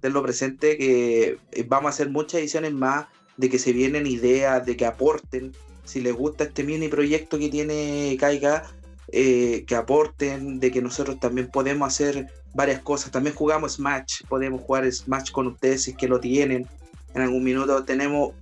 [0.00, 3.06] tenlo presente que eh, vamos a hacer muchas ediciones más,
[3.36, 5.52] de que se vienen ideas, de que aporten.
[5.84, 8.74] Si les gusta este mini proyecto que tiene KK,
[9.12, 13.12] eh, que aporten, de que nosotros también podemos hacer varias cosas.
[13.12, 16.66] También jugamos Smash, podemos jugar Smash con ustedes si es que lo tienen.
[17.14, 18.32] En algún minuto tenemos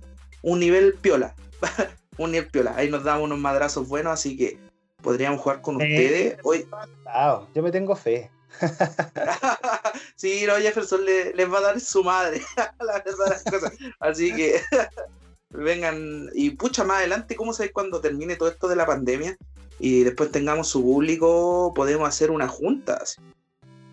[0.41, 1.35] un nivel piola.
[2.17, 2.73] un piola.
[2.75, 4.57] Ahí nos damos unos madrazos buenos, así que
[5.01, 6.37] podríamos jugar con ustedes.
[6.43, 6.67] Hoy...
[7.53, 8.31] Yo me tengo fe.
[10.15, 12.41] sí, no, Jefferson les va a dar su madre,
[12.79, 13.73] la verdad las cosas.
[13.99, 14.61] Así que
[15.49, 19.37] vengan y pucha más adelante, ¿cómo sabéis cuando termine todo esto de la pandemia
[19.79, 23.03] y después tengamos su público, podemos hacer una junta?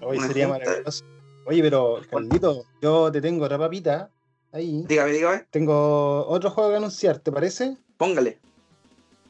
[0.00, 1.04] Hoy sería maravilloso.
[1.44, 4.10] Oye, pero Carlito, yo te tengo otra papita
[4.52, 4.84] ahí.
[4.86, 5.46] Dígame, dígame.
[5.50, 7.76] Tengo otro juego que anunciar, ¿te parece?
[8.02, 8.36] Póngale.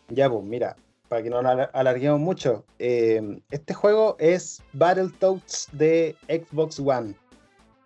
[0.08, 0.76] Ya, pues, mira,
[1.08, 7.14] para que no alarguemos mucho, eh, este juego es Battletoads de Xbox One.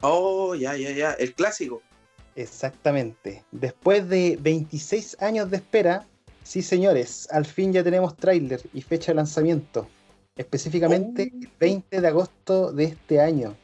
[0.03, 1.82] Oh, ya, ya, ya, el clásico.
[2.37, 3.43] Exactamente.
[3.51, 6.07] Después de 26 años de espera,
[6.45, 9.89] sí señores, al fin ya tenemos tráiler y fecha de lanzamiento.
[10.37, 11.37] Específicamente oh.
[11.37, 13.57] el 20 de agosto de este año.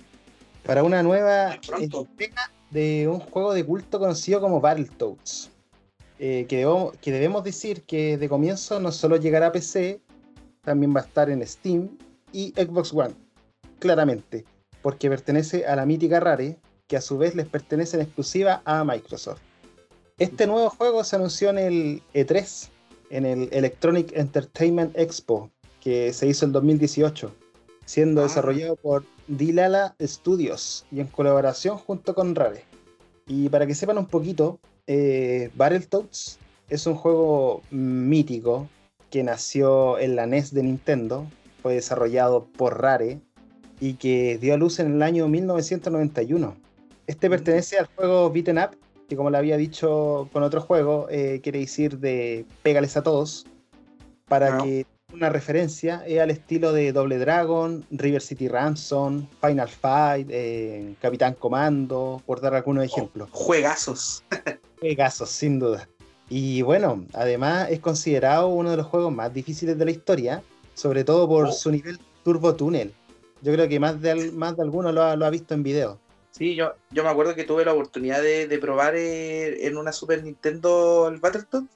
[0.64, 5.51] Para una nueva entrega de un juego de culto conocido como Battletoads.
[6.24, 10.00] Eh, que, debemos, decir que de comienzo no solo llegará a PC,
[10.60, 11.98] también va a estar en Steam
[12.30, 13.16] y Xbox One,
[13.80, 14.44] claramente,
[14.82, 18.84] porque pertenece a la mítica Rare, que a su vez les pertenece en exclusiva a
[18.84, 19.40] Microsoft.
[20.16, 22.68] Este nuevo juego se anunció en el E3,
[23.10, 25.50] en el Electronic Entertainment Expo,
[25.80, 27.34] que se hizo en 2018,
[27.84, 28.24] siendo ah.
[28.24, 32.64] desarrollado por Dilala Studios y en colaboración junto con Rare.
[33.26, 38.68] Y para que sepan un poquito, eh, Battletoads es un juego mítico
[39.10, 41.26] que nació en la NES de Nintendo,
[41.60, 43.20] fue desarrollado por Rare
[43.80, 46.56] y que dio a luz en el año 1991.
[47.06, 47.30] Este mm.
[47.30, 48.76] pertenece al juego Beaten Up
[49.12, 53.44] que como le había dicho con otro juego, eh, quiere decir de pégales a todos,
[54.26, 60.28] para que una referencia es al estilo de Double Dragon, River City Ransom, Final Fight,
[60.30, 63.28] eh, Capitán Comando, por dar algunos ejemplos.
[63.32, 64.24] juegazos.
[64.80, 65.88] juegazos, sin duda.
[66.28, 70.42] Y bueno, además es considerado uno de los juegos más difíciles de la historia,
[70.74, 71.52] sobre todo por oh.
[71.52, 72.92] su nivel Turbo Tunnel.
[73.42, 75.98] Yo creo que más de, más de alguno lo ha, visto en video.
[76.30, 80.24] Sí, yo, yo me acuerdo que tuve la oportunidad de, probar eh, en una Super
[80.24, 81.68] Nintendo el Battletoads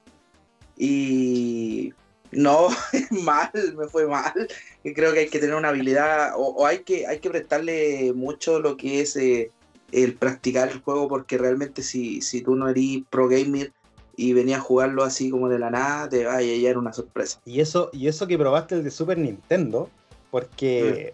[0.77, 1.93] y
[2.31, 2.67] no,
[3.11, 4.47] mal, me fue mal.
[4.83, 8.77] Creo que hay que tener una habilidad o, hay, que, hay que prestarle mucho lo
[8.77, 9.51] que es eh,
[9.91, 13.71] el practicar el juego porque realmente si, si tú no eres pro gamer
[14.15, 17.39] y venías a jugarlo así como de la nada, te va a llegar una sorpresa.
[17.45, 19.89] Y eso, y eso que probaste el de Super Nintendo,
[20.31, 21.13] porque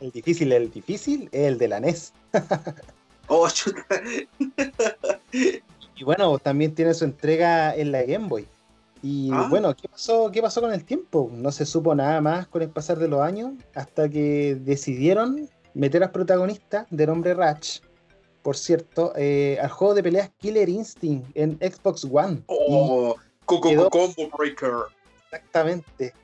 [0.00, 0.04] mm.
[0.04, 2.12] el difícil, el difícil es el de la NES.
[3.28, 3.48] oh,
[5.96, 8.46] y bueno, también tiene su entrega en la Game Boy.
[9.02, 9.48] Y ah.
[9.50, 11.28] bueno, ¿qué pasó, ¿qué pasó con el tiempo?
[11.32, 16.04] No se supo nada más con el pasar de los años hasta que decidieron meter
[16.04, 17.80] al protagonista de nombre Ratch,
[18.42, 22.42] por cierto, eh, al juego de peleas Killer Instinct en Xbox One.
[22.46, 23.90] Oh, Combo
[24.38, 24.72] Breaker.
[25.24, 26.14] Exactamente.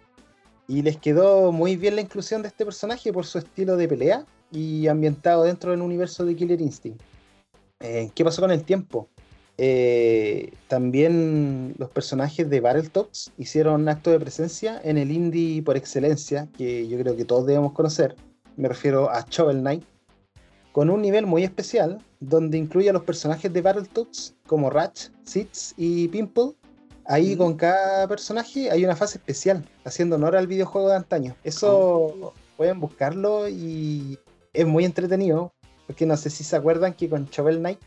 [0.68, 4.26] Y les quedó muy bien la inclusión de este personaje por su estilo de pelea
[4.50, 7.00] y ambientado dentro del universo de Killer Instinct.
[7.80, 9.08] Eh, ¿Qué pasó con el tiempo?
[9.60, 16.48] Eh, también los personajes de Battletoads hicieron acto de presencia en el indie por excelencia,
[16.56, 18.14] que yo creo que todos debemos conocer.
[18.56, 19.84] Me refiero a Shovel Knight,
[20.70, 25.74] con un nivel muy especial, donde incluye a los personajes de Battletoads, como Ratch, Sitz
[25.76, 26.52] y Pimple.
[27.06, 27.38] Ahí mm.
[27.38, 31.34] con cada personaje hay una fase especial, haciendo honor al videojuego de antaño.
[31.42, 32.32] Eso oh.
[32.56, 34.20] pueden buscarlo y
[34.52, 35.52] es muy entretenido,
[35.88, 37.80] porque no sé si se acuerdan que con Shovel Knight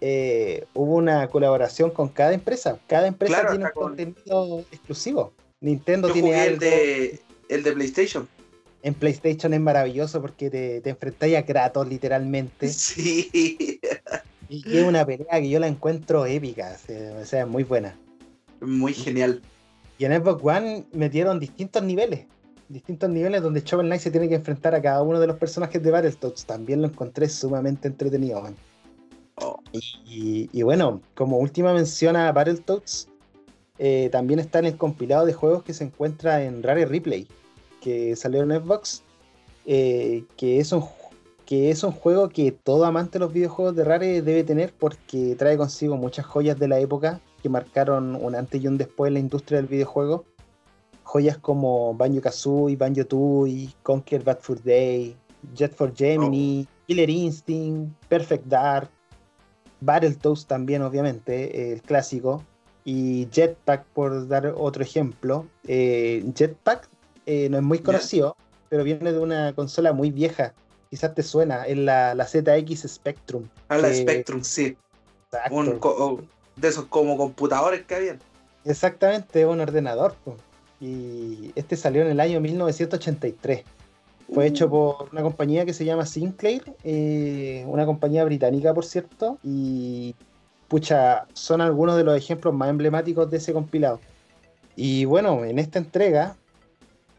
[0.00, 2.78] eh, hubo una colaboración con cada empresa.
[2.86, 5.32] Cada empresa tiene un contenido exclusivo.
[5.60, 8.28] Nintendo tiene el de, el de PlayStation.
[8.82, 12.68] En PlayStation es maravilloso porque te, te enfrentáis a Kratos literalmente.
[12.72, 13.80] Sí.
[14.48, 16.74] Y es una pelea que yo la encuentro épica,
[17.20, 17.94] o sea, muy buena.
[18.60, 19.42] Muy genial.
[19.98, 22.24] Y en Xbox One metieron distintos niveles,
[22.68, 25.82] distintos niveles donde Shovel Knight se tiene que enfrentar a cada uno de los personajes
[25.82, 26.46] de Battletoads.
[26.46, 28.56] También lo encontré sumamente entretenido, man.
[30.04, 33.08] Y, bueno, como última mención a Battletoads,
[33.78, 37.28] eh, también está en el compilado de juegos que se encuentra en Rare Replay,
[37.80, 39.04] que salió en Xbox,
[39.66, 40.84] eh, que, es un,
[41.44, 45.36] que es un juego que todo amante de los videojuegos de Rare debe tener porque
[45.36, 49.14] trae consigo muchas joyas de la época que marcaron un antes y un después en
[49.14, 50.24] la industria del videojuego.
[51.04, 55.16] Joyas como Banjo Kazooie, Banjo Tooie, Conquer Bad Fur Day,
[55.54, 56.84] Jet for Gemini, oh.
[56.86, 58.90] Killer Instinct, Perfect Dark,
[59.80, 62.44] Battletoads también, obviamente, el clásico.
[62.84, 65.46] Y Jetpack, por dar otro ejemplo.
[65.66, 66.88] Eh, Jetpack
[67.26, 68.36] eh, no es muy conocido,
[68.70, 70.54] pero viene de una consola muy vieja.
[70.88, 73.46] Quizás te suena, es la, la ZX Spectrum.
[73.68, 74.76] Ah, la Spectrum, sí.
[75.50, 76.20] Oh,
[76.56, 78.18] de esos como computadores que habían.
[78.64, 80.14] Exactamente, un ordenador.
[80.80, 83.64] Y este salió en el año 1983.
[84.32, 84.70] Fue hecho uh.
[84.70, 90.14] por una compañía que se llama Sinclair, eh, una compañía británica, por cierto, y
[90.68, 94.00] pucha, son algunos de los ejemplos más emblemáticos de ese compilado.
[94.76, 96.36] Y bueno, en esta entrega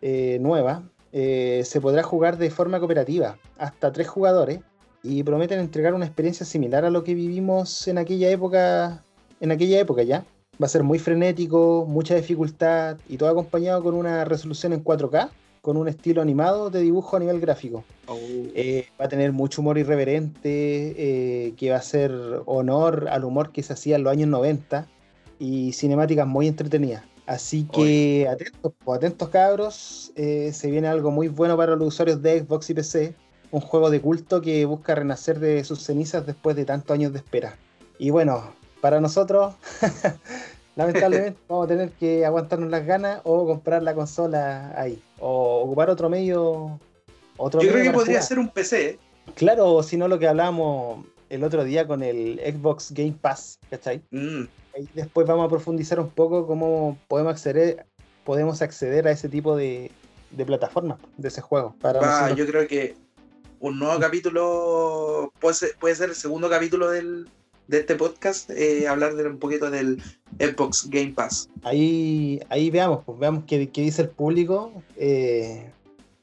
[0.01, 4.59] eh, nueva eh, se podrá jugar de forma cooperativa, hasta tres jugadores,
[5.01, 9.03] y prometen entregar una experiencia similar a lo que vivimos en aquella época,
[9.39, 10.25] en aquella época ya.
[10.61, 15.29] Va a ser muy frenético, mucha dificultad y todo acompañado con una resolución en 4K
[15.69, 17.83] con un estilo animado de dibujo a nivel gráfico.
[18.07, 18.17] Oh.
[18.55, 20.39] Eh, va a tener mucho humor irreverente,
[20.97, 22.11] eh, que va a hacer
[22.47, 24.87] honor al humor que se hacía en los años 90
[25.37, 27.03] y cinemáticas muy entretenidas.
[27.27, 32.19] Así que atentos, pues, atentos cabros, eh, se viene algo muy bueno para los usuarios
[32.23, 33.13] de Xbox y PC,
[33.51, 37.19] un juego de culto que busca renacer de sus cenizas después de tantos años de
[37.19, 37.59] espera.
[37.99, 39.53] Y bueno, para nosotros
[40.79, 45.01] lamentablemente vamos a tener que aguantarnos las ganas o comprar la consola ahí.
[45.19, 46.79] O ocupar otro medio.
[47.37, 48.97] Otro Yo creo que podría ser un PC.
[49.35, 54.01] Claro, si no lo que hablábamos el otro día con el Xbox Game Pass, ¿cachai?
[54.11, 54.43] Mm.
[54.77, 57.85] Y después vamos a profundizar un poco cómo podemos acceder,
[58.23, 59.91] podemos acceder a ese tipo de,
[60.31, 61.75] de plataformas de ese juego.
[61.81, 62.95] Para yo creo que
[63.59, 67.27] un nuevo capítulo puede puede ser el segundo capítulo del,
[67.69, 70.01] de este podcast eh, hablar de un poquito del
[70.39, 71.49] Xbox Game Pass.
[71.63, 74.71] Ahí, ahí veamos, pues veamos qué, qué dice el público.
[74.95, 75.69] Eh,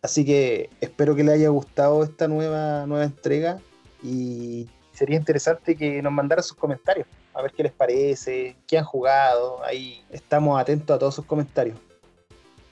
[0.03, 3.61] así que espero que le haya gustado esta nueva, nueva entrega
[4.03, 7.07] y sería interesante que nos mandara sus comentarios
[7.37, 9.62] a ver qué les parece, qué han jugado.
[9.62, 11.79] Ahí estamos atentos a todos sus comentarios.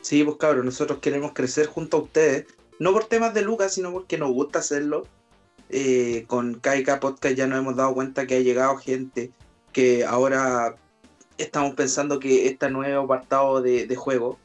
[0.00, 2.46] Sí, pues cabros, nosotros queremos crecer junto a ustedes,
[2.78, 5.06] no por temas de Lucas, sino porque nos gusta hacerlo.
[5.68, 9.32] Eh, con KK Podcast ya nos hemos dado cuenta que ha llegado gente
[9.72, 10.76] que ahora
[11.38, 14.38] estamos pensando que este nuevo apartado de, de juego,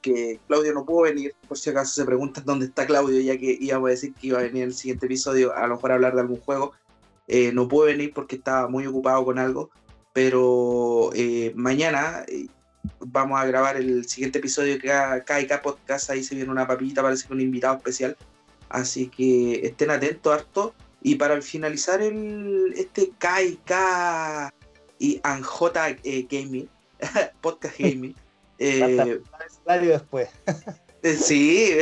[0.00, 3.56] que Claudio no pudo venir, por si acaso se preguntan dónde está Claudio, ya que
[3.60, 5.94] íbamos a decir que iba a venir en el siguiente episodio, a lo mejor a
[5.94, 6.72] hablar de algún juego.
[7.26, 9.70] Eh, no pudo venir porque estaba muy ocupado con algo,
[10.12, 12.24] pero eh, mañana
[13.00, 16.10] vamos a grabar el siguiente episodio de KK Podcast.
[16.10, 18.16] Ahí se viene una papita, parece que un invitado especial.
[18.68, 20.74] Así que estén atentos, harto.
[21.02, 24.52] Y para finalizar el, este KK
[24.98, 25.46] y Anj
[26.04, 26.68] eh, Gaming,
[27.40, 28.14] Podcast Gaming.
[28.58, 29.20] eh,
[29.66, 30.28] después.
[31.04, 31.76] Eh, sí,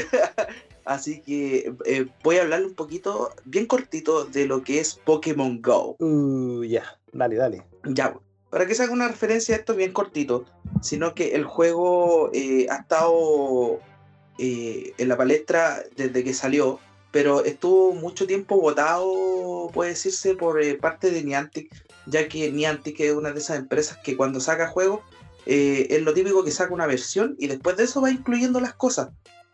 [0.85, 5.63] así que eh, voy a hablarle un poquito, bien cortito, de lo que es Pokémon
[5.63, 5.97] Go.
[6.01, 7.63] Uh, ya, dale, dale.
[7.85, 8.15] Ya,
[8.51, 10.45] para que se haga una referencia a esto bien cortito,
[10.83, 13.81] sino que el juego eh, ha estado
[14.37, 16.79] en la palestra desde que salió,
[17.11, 21.75] pero estuvo mucho tiempo votado, puede decirse, por parte de Niantic,
[22.07, 25.01] ya que Niantic es una de esas empresas que cuando saca juegos
[25.47, 29.11] es lo típico que saca una versión y después de eso va incluyendo las cosas,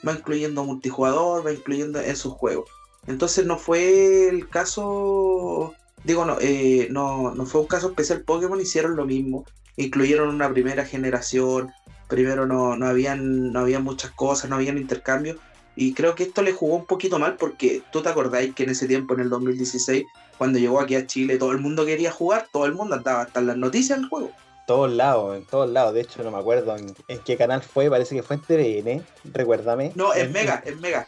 [0.07, 2.71] va incluyendo multijugador, va incluyendo en sus juegos.
[3.07, 5.75] Entonces no fue el caso
[6.05, 8.23] digo, no, eh, no, no fue un caso especial.
[8.23, 9.45] Pokémon, hicieron lo mismo,
[9.77, 11.73] incluyeron una primera generación,
[12.09, 15.39] primero no, no, habían, no habían muchas cosas, no habían intercambios,
[15.75, 18.71] y creo que esto le jugó un poquito mal porque tú te acordáis que en
[18.71, 20.05] ese tiempo, en el 2016,
[20.43, 23.39] cuando llegó aquí a Chile, todo el mundo quería jugar, todo el mundo andaba hasta
[23.39, 24.33] en las noticias del juego.
[24.67, 25.95] Todos lados, en todos lados.
[25.95, 27.89] De hecho, no me acuerdo en, en, qué canal fue.
[27.89, 29.07] Parece que fue en TVN.
[29.33, 29.93] Recuérdame.
[29.95, 31.07] No, es Mega, es Mega.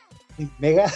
[0.61, 0.87] Mega.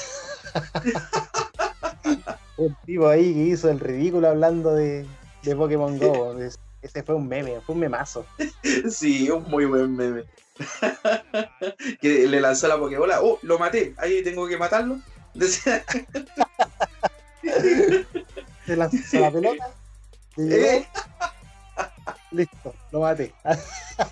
[2.58, 5.04] un tipo ahí que hizo el ridículo hablando de,
[5.42, 6.36] de Pokémon Go.
[6.80, 8.24] Ese fue un meme, fue un memazo.
[8.88, 10.22] Sí, un muy buen meme.
[12.00, 13.20] que le lanzó la Pokébola.
[13.20, 13.96] Oh, lo maté.
[13.96, 15.00] Ahí tengo que matarlo.
[18.68, 19.70] Se lanzó la pelota.
[20.36, 20.86] ¿Eh?
[22.32, 23.32] Listo, lo maté.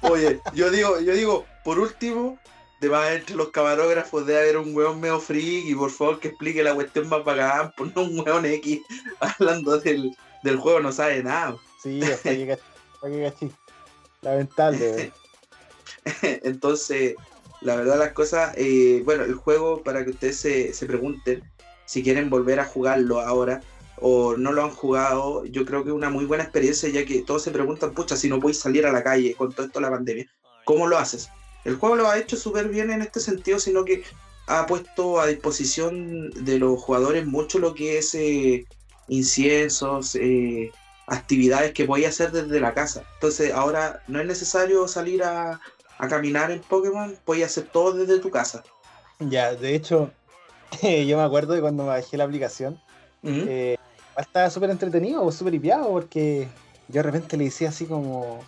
[0.00, 2.38] Oye, yo digo, yo digo, por último,
[2.80, 6.28] de más entre los camarógrafos debe haber un weón medio freak y por favor que
[6.28, 8.80] explique la cuestión más bacán, por no un weón X
[9.20, 11.58] hablando del, del juego no sabe nada.
[11.82, 12.58] Sí, hasta que
[13.02, 13.52] cachí.
[14.22, 15.12] Lamentable.
[16.22, 17.14] Entonces,
[17.60, 21.44] la verdad las cosas, eh, bueno, el juego para que ustedes se, se pregunten
[21.84, 23.60] si quieren volver a jugarlo ahora
[24.00, 27.22] o no lo han jugado, yo creo que es una muy buena experiencia ya que
[27.22, 29.86] todos se preguntan, pucha, si no puedes salir a la calle con todo esto de
[29.86, 30.26] la pandemia,
[30.64, 31.30] ¿cómo lo haces?
[31.64, 34.04] El juego lo ha hecho súper bien en este sentido, sino que
[34.46, 38.64] ha puesto a disposición de los jugadores mucho lo que es eh,
[39.08, 40.70] inciensos, eh,
[41.06, 43.04] actividades que podía hacer desde la casa.
[43.14, 45.60] Entonces ahora no es necesario salir a,
[45.98, 48.62] a caminar en Pokémon, puedes hacer todo desde tu casa.
[49.18, 50.10] Ya, de hecho,
[50.82, 52.80] yo me acuerdo de cuando me bajé la aplicación,
[53.22, 53.46] uh -huh.
[53.48, 53.76] eh,
[54.18, 56.48] estaba súper entretenido, súper hipiado, porque
[56.88, 58.40] yo de repente le decía así como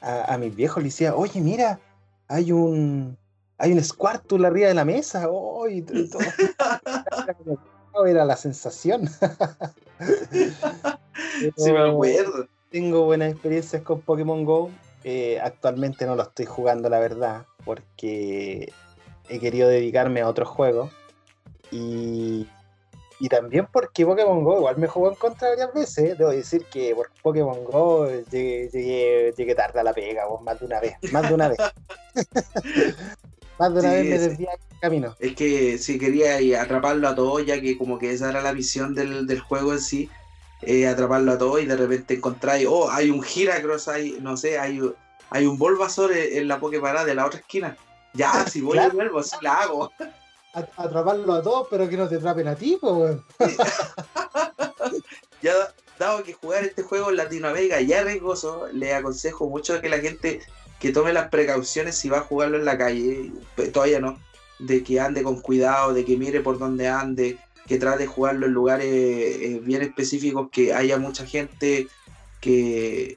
[0.00, 1.80] a, a mis viejos, le decía, oye, mira,
[2.28, 3.16] hay un
[3.58, 5.26] hay un Squirtle arriba de la mesa.
[5.28, 6.18] Oh, y todo.
[8.06, 9.08] Era la sensación.
[11.56, 12.46] sí, me acuerdo.
[12.70, 14.70] Tengo buenas experiencias con Pokémon Go.
[15.02, 18.72] Eh, actualmente no lo estoy jugando, la verdad, porque
[19.28, 20.92] he querido dedicarme a otros juegos.
[21.72, 22.46] Y,
[23.20, 26.18] y también porque Pokémon Go igual me jugó en contra varias veces.
[26.18, 30.60] Debo decir que por Pokémon Go llegué, llegué, llegué tarde a la pega, vos, más
[30.60, 30.94] de una vez.
[31.12, 31.58] Más de una vez.
[33.58, 35.16] más de una sí, vez me desvié el camino.
[35.18, 38.94] Es que si quería atraparlo a todos, ya que como que esa era la misión
[38.94, 40.08] del, del juego en sí,
[40.62, 44.58] eh, atraparlo a todos y de repente encontráis, oh, hay un Giracross, hay, no sé,
[44.58, 44.80] hay,
[45.30, 47.76] hay un Bulbasaur en la Poképarada de la otra esquina.
[48.14, 48.92] Ya, si voy claro.
[48.92, 49.92] y vuelvo, sí la hago.
[50.52, 53.18] Atraparlo a todos, pero que no te atrapen a ti, pues,
[55.42, 55.52] Ya,
[55.98, 59.98] dado que jugar este juego en Latinoamérica ya es riesgoso, le aconsejo mucho que la
[59.98, 60.40] gente
[60.80, 63.32] que tome las precauciones si va a jugarlo en la calle,
[63.72, 64.18] todavía no,
[64.58, 68.46] de que ande con cuidado, de que mire por dónde ande, que trate de jugarlo
[68.46, 71.88] en lugares eh, bien específicos, que haya mucha gente
[72.40, 73.16] que,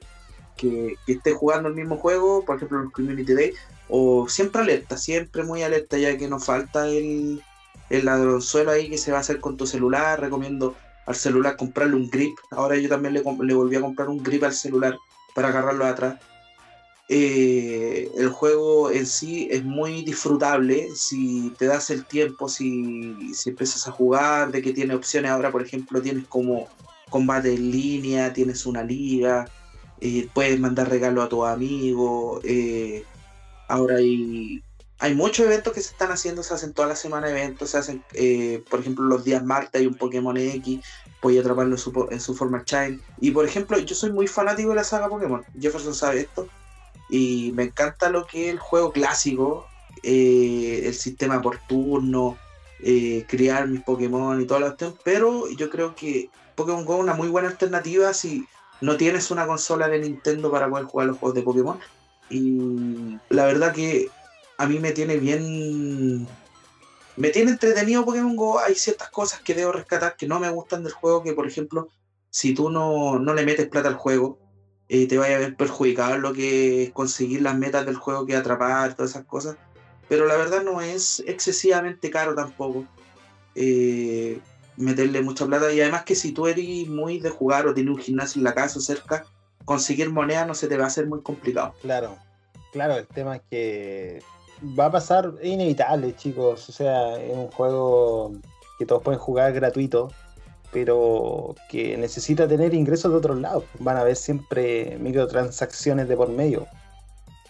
[0.56, 3.54] que, que, esté jugando el mismo juego, por ejemplo los Community Day,
[3.94, 7.42] o siempre alerta, siempre muy alerta, ya que nos falta el,
[7.90, 10.74] el ladronzuelo ahí que se va a hacer con tu celular, recomiendo
[11.04, 14.44] al celular comprarle un grip, ahora yo también le, le volví a comprar un grip
[14.44, 14.96] al celular
[15.34, 16.18] para agarrarlo atrás.
[17.08, 23.50] Eh, el juego en sí es muy disfrutable si te das el tiempo, si, si
[23.50, 25.30] empiezas a jugar, de que tiene opciones.
[25.30, 26.68] Ahora, por ejemplo, tienes como
[27.10, 29.46] combate en línea, tienes una liga,
[30.00, 33.04] eh, puedes mandar regalo a tus amigos, eh,
[33.72, 37.78] ahora hay, muchos eventos que se están haciendo, se hacen toda la semana eventos, se
[37.78, 40.80] hacen, eh, por ejemplo, los días martes hay un Pokémon X,
[41.20, 43.00] puedes atraparlo en su, en su forma Child.
[43.20, 46.46] Y por ejemplo, yo soy muy fanático de la saga Pokémon, Jefferson sabe esto,
[47.08, 49.66] y me encanta lo que es el juego clásico,
[50.02, 52.36] el sistema por turno,
[53.26, 57.14] criar mis Pokémon y toda la cuestión, pero yo creo que Pokémon Go es una
[57.14, 58.46] muy buena alternativa si
[58.82, 61.78] no tienes una consola de Nintendo para poder jugar los juegos de Pokémon.
[62.32, 64.08] Y la verdad que
[64.56, 66.26] a mí me tiene bien.
[67.16, 68.58] Me tiene entretenido Pokémon Go.
[68.58, 71.22] Hay ciertas cosas que debo rescatar que no me gustan del juego.
[71.22, 71.88] Que por ejemplo,
[72.30, 74.38] si tú no, le metes plata al juego,
[74.88, 78.34] eh, te vaya a ver perjudicado lo que es conseguir las metas del juego, que
[78.34, 79.56] atrapar, todas esas cosas.
[80.08, 82.86] Pero la verdad no es excesivamente caro tampoco.
[83.54, 84.40] Eh,
[84.78, 85.70] meterle mucha plata.
[85.70, 88.54] Y además que si tú eres muy de jugar o tienes un gimnasio en la
[88.54, 89.26] casa o cerca,
[89.64, 91.74] conseguir moneda no se te va a hacer muy complicado.
[91.82, 92.16] Claro,
[92.72, 94.22] claro, el tema es que
[94.78, 96.68] va a pasar, es inevitable, chicos.
[96.68, 98.32] O sea, es un juego
[98.78, 100.10] que todos pueden jugar gratuito,
[100.72, 103.64] pero que necesita tener ingresos de otros lados.
[103.78, 106.66] Van a haber siempre microtransacciones de por medio.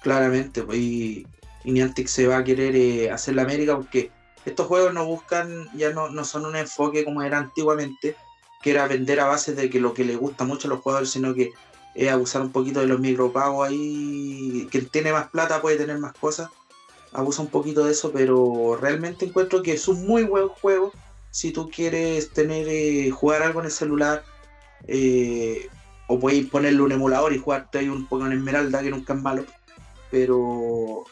[0.03, 1.27] Claramente, pues, y,
[1.65, 4.11] Niantic se va a querer eh, hacer la América porque
[4.45, 8.17] estos juegos no buscan, ya no, no son un enfoque como era antiguamente,
[8.63, 11.11] que era vender a base de que lo que le gusta mucho a los jugadores,
[11.11, 11.53] sino que
[12.11, 16.51] abusar un poquito de los micropagos ahí, que tiene más plata puede tener más cosas,
[17.13, 20.93] abusa un poquito de eso, pero realmente encuentro que es un muy buen juego.
[21.31, 24.25] Si tú quieres tener eh, jugar algo en el celular,
[24.87, 25.69] eh,
[26.07, 29.45] o puedes ponerle un emulador y jugarte ahí un Pokémon Esmeralda, que nunca es malo,
[30.11, 31.05] pero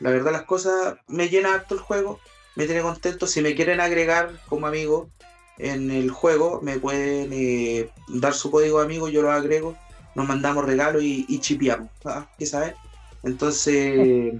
[0.00, 2.20] la verdad las cosas me llena harto el juego,
[2.54, 3.26] me tiene contento.
[3.26, 5.10] Si me quieren agregar como amigo
[5.58, 9.76] en el juego, me pueden eh, dar su código amigo, yo lo agrego,
[10.16, 12.26] nos mandamos regalos y, y chipeamos, ¿ah?
[12.38, 12.74] ¿qué sabes?
[13.22, 14.34] Entonces,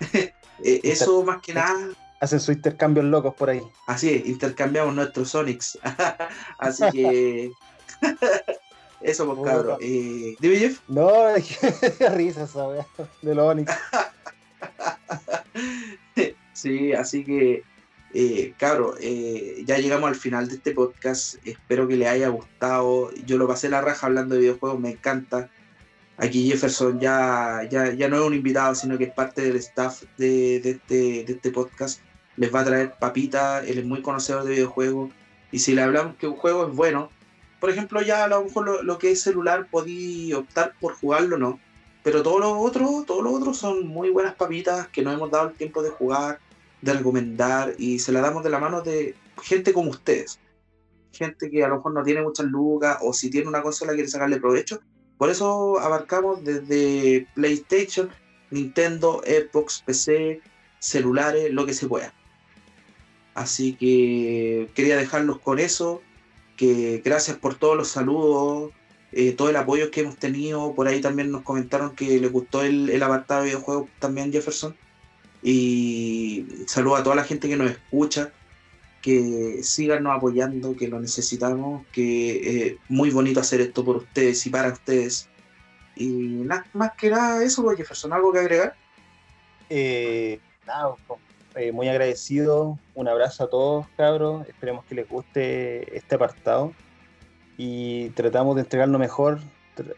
[0.12, 0.32] eh,
[0.82, 1.88] eso más que nada.
[2.20, 3.62] Hacen sus intercambios locos por ahí.
[3.86, 5.78] Así es, intercambiamos nuestros Sonics.
[6.58, 7.50] Así que.
[9.00, 9.78] eso, pues, cabrón.
[9.80, 10.80] Eh, ¿Dime, Jeff?
[10.88, 12.68] No, es que risa esa
[13.22, 13.72] de los Onix.
[16.52, 17.62] Sí, así que,
[18.20, 21.36] eh, cabro, eh, ya llegamos al final de este podcast.
[21.44, 23.12] Espero que les haya gustado.
[23.24, 25.48] Yo lo pasé la raja hablando de videojuegos, me encanta.
[26.16, 30.02] Aquí Jefferson ya, ya, ya no es un invitado, sino que es parte del staff
[30.16, 32.00] de, este, de este podcast.
[32.36, 35.12] Les va a traer papita, él es muy conocedor de videojuegos.
[35.52, 37.10] Y si le hablamos que un juego es bueno,
[37.60, 41.60] por ejemplo, ya a lo mejor lo, que es celular podí optar por jugarlo, ¿no?
[42.02, 45.50] Pero todo lo otro, todo lo otro son muy buenas papitas que no hemos dado
[45.50, 46.40] el tiempo de jugar
[46.82, 50.38] de recomendar y se la damos de la mano de gente como ustedes.
[51.12, 54.08] Gente que a lo mejor no tiene muchas lucas o si tiene una consola quiere
[54.08, 54.80] sacarle provecho.
[55.16, 58.10] Por eso abarcamos desde PlayStation,
[58.50, 60.40] Nintendo, Xbox, PC,
[60.78, 62.14] celulares, lo que se pueda.
[63.34, 66.02] Así que quería dejarlos con eso.
[66.56, 68.72] Que gracias por todos los saludos,
[69.12, 70.74] eh, todo el apoyo que hemos tenido.
[70.74, 74.76] Por ahí también nos comentaron que les gustó el, el apartado de videojuegos también, Jefferson.
[75.42, 78.32] Y saludo a toda la gente que nos escucha,
[79.02, 84.50] que sigan apoyando, que lo necesitamos, que es muy bonito hacer esto por ustedes y
[84.50, 85.28] para ustedes.
[85.96, 88.74] Y nada, más que nada eso, porque Jefferson, ¿algo que agregar?
[89.70, 90.94] Eh, nada,
[91.54, 96.72] eh, muy agradecido, un abrazo a todos, cabros, esperemos que les guste este apartado
[97.56, 99.40] y tratamos de entregar lo mejor.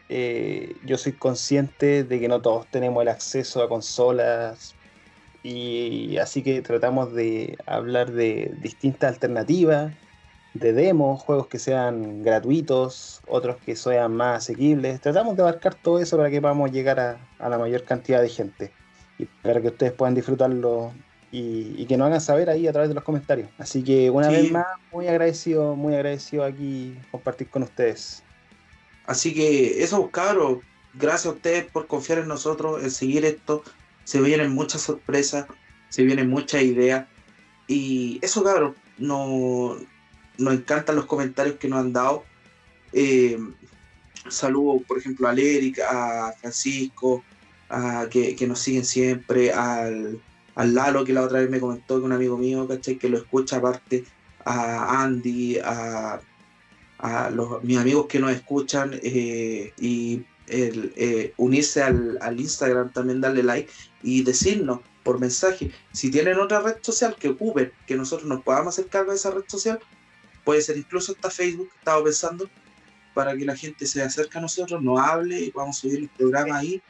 [0.09, 4.75] Eh, yo soy consciente de que no todos tenemos el acceso a consolas,
[5.43, 9.93] y así que tratamos de hablar de distintas alternativas,
[10.53, 15.01] de demos, juegos que sean gratuitos, otros que sean más asequibles.
[15.01, 18.71] Tratamos de abarcar todo eso para que podamos llegar a, la mayor cantidad de gente
[19.17, 20.91] y para que ustedes puedan disfrutarlo
[21.31, 23.49] y, que nos hagan saber ahí a través de los comentarios.
[23.57, 28.21] Así que una vez más, muy agradecido, muy agradecido aquí compartir con ustedes.
[29.05, 30.59] Así que eso, cabros,
[30.93, 33.63] gracias a ustedes por confiar en nosotros, en seguir esto
[34.11, 35.45] se vienen muchas sorpresas,
[35.87, 37.07] se vienen muchas ideas.
[37.65, 39.77] Y eso, cabrón, no,
[40.37, 42.25] nos encantan los comentarios que nos han dado.
[42.91, 43.39] Eh,
[44.27, 47.23] saludo, por ejemplo, a Eric, a Francisco,
[47.69, 50.21] a, que, nos siguen siempre, al,
[50.55, 52.97] al, Lalo, que la otra vez me comentó que un amigo mío, ¿cachai?
[52.97, 54.03] Que lo escucha aparte,
[54.43, 56.19] a Andy, a,
[56.97, 63.21] a los, mis amigos que nos escuchan eh, y eh, unirse al, al, Instagram, también
[63.21, 63.71] darle like
[64.03, 68.75] y decirnos por mensaje si tienen otra red social que ocupen, que nosotros nos podamos
[68.75, 69.79] hacer cargo de esa red social.
[70.43, 72.49] Puede ser incluso esta Facebook, estaba pensando.
[73.13, 76.59] para que la gente se acerque a nosotros, nos hable y podamos subir el programa
[76.59, 76.81] ahí.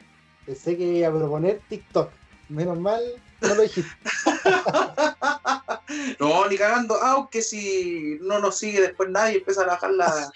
[0.46, 2.10] Pensé que iba a proponer TikTok.
[2.48, 3.02] Menos mal,
[3.40, 3.90] no lo dijiste.
[6.20, 10.30] no, ni cagando, aunque si no nos sigue después nadie empieza a bajar la,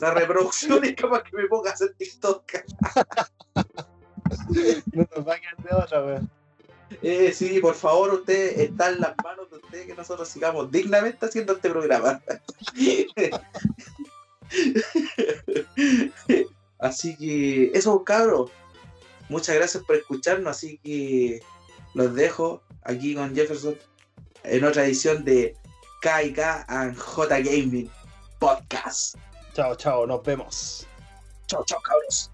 [0.00, 2.44] la reproducción y capaz que me ponga a hacer TikTok.
[4.92, 6.30] no nos va a quedar de otra, weón.
[7.00, 11.24] Eh, sí, por favor, usted está en las manos de usted que nosotros sigamos dignamente
[11.24, 12.20] haciendo este programa.
[16.78, 18.50] Así que eso, cabros.
[19.28, 20.50] Muchas gracias por escucharnos.
[20.50, 21.42] Así que
[21.94, 23.76] los dejo aquí con Jefferson
[24.44, 25.56] en otra edición de
[26.00, 26.38] KK
[26.68, 27.90] and J Gaming
[28.38, 29.16] Podcast.
[29.54, 30.86] Chao, chao, nos vemos.
[31.46, 32.31] Chao, chao, cabros.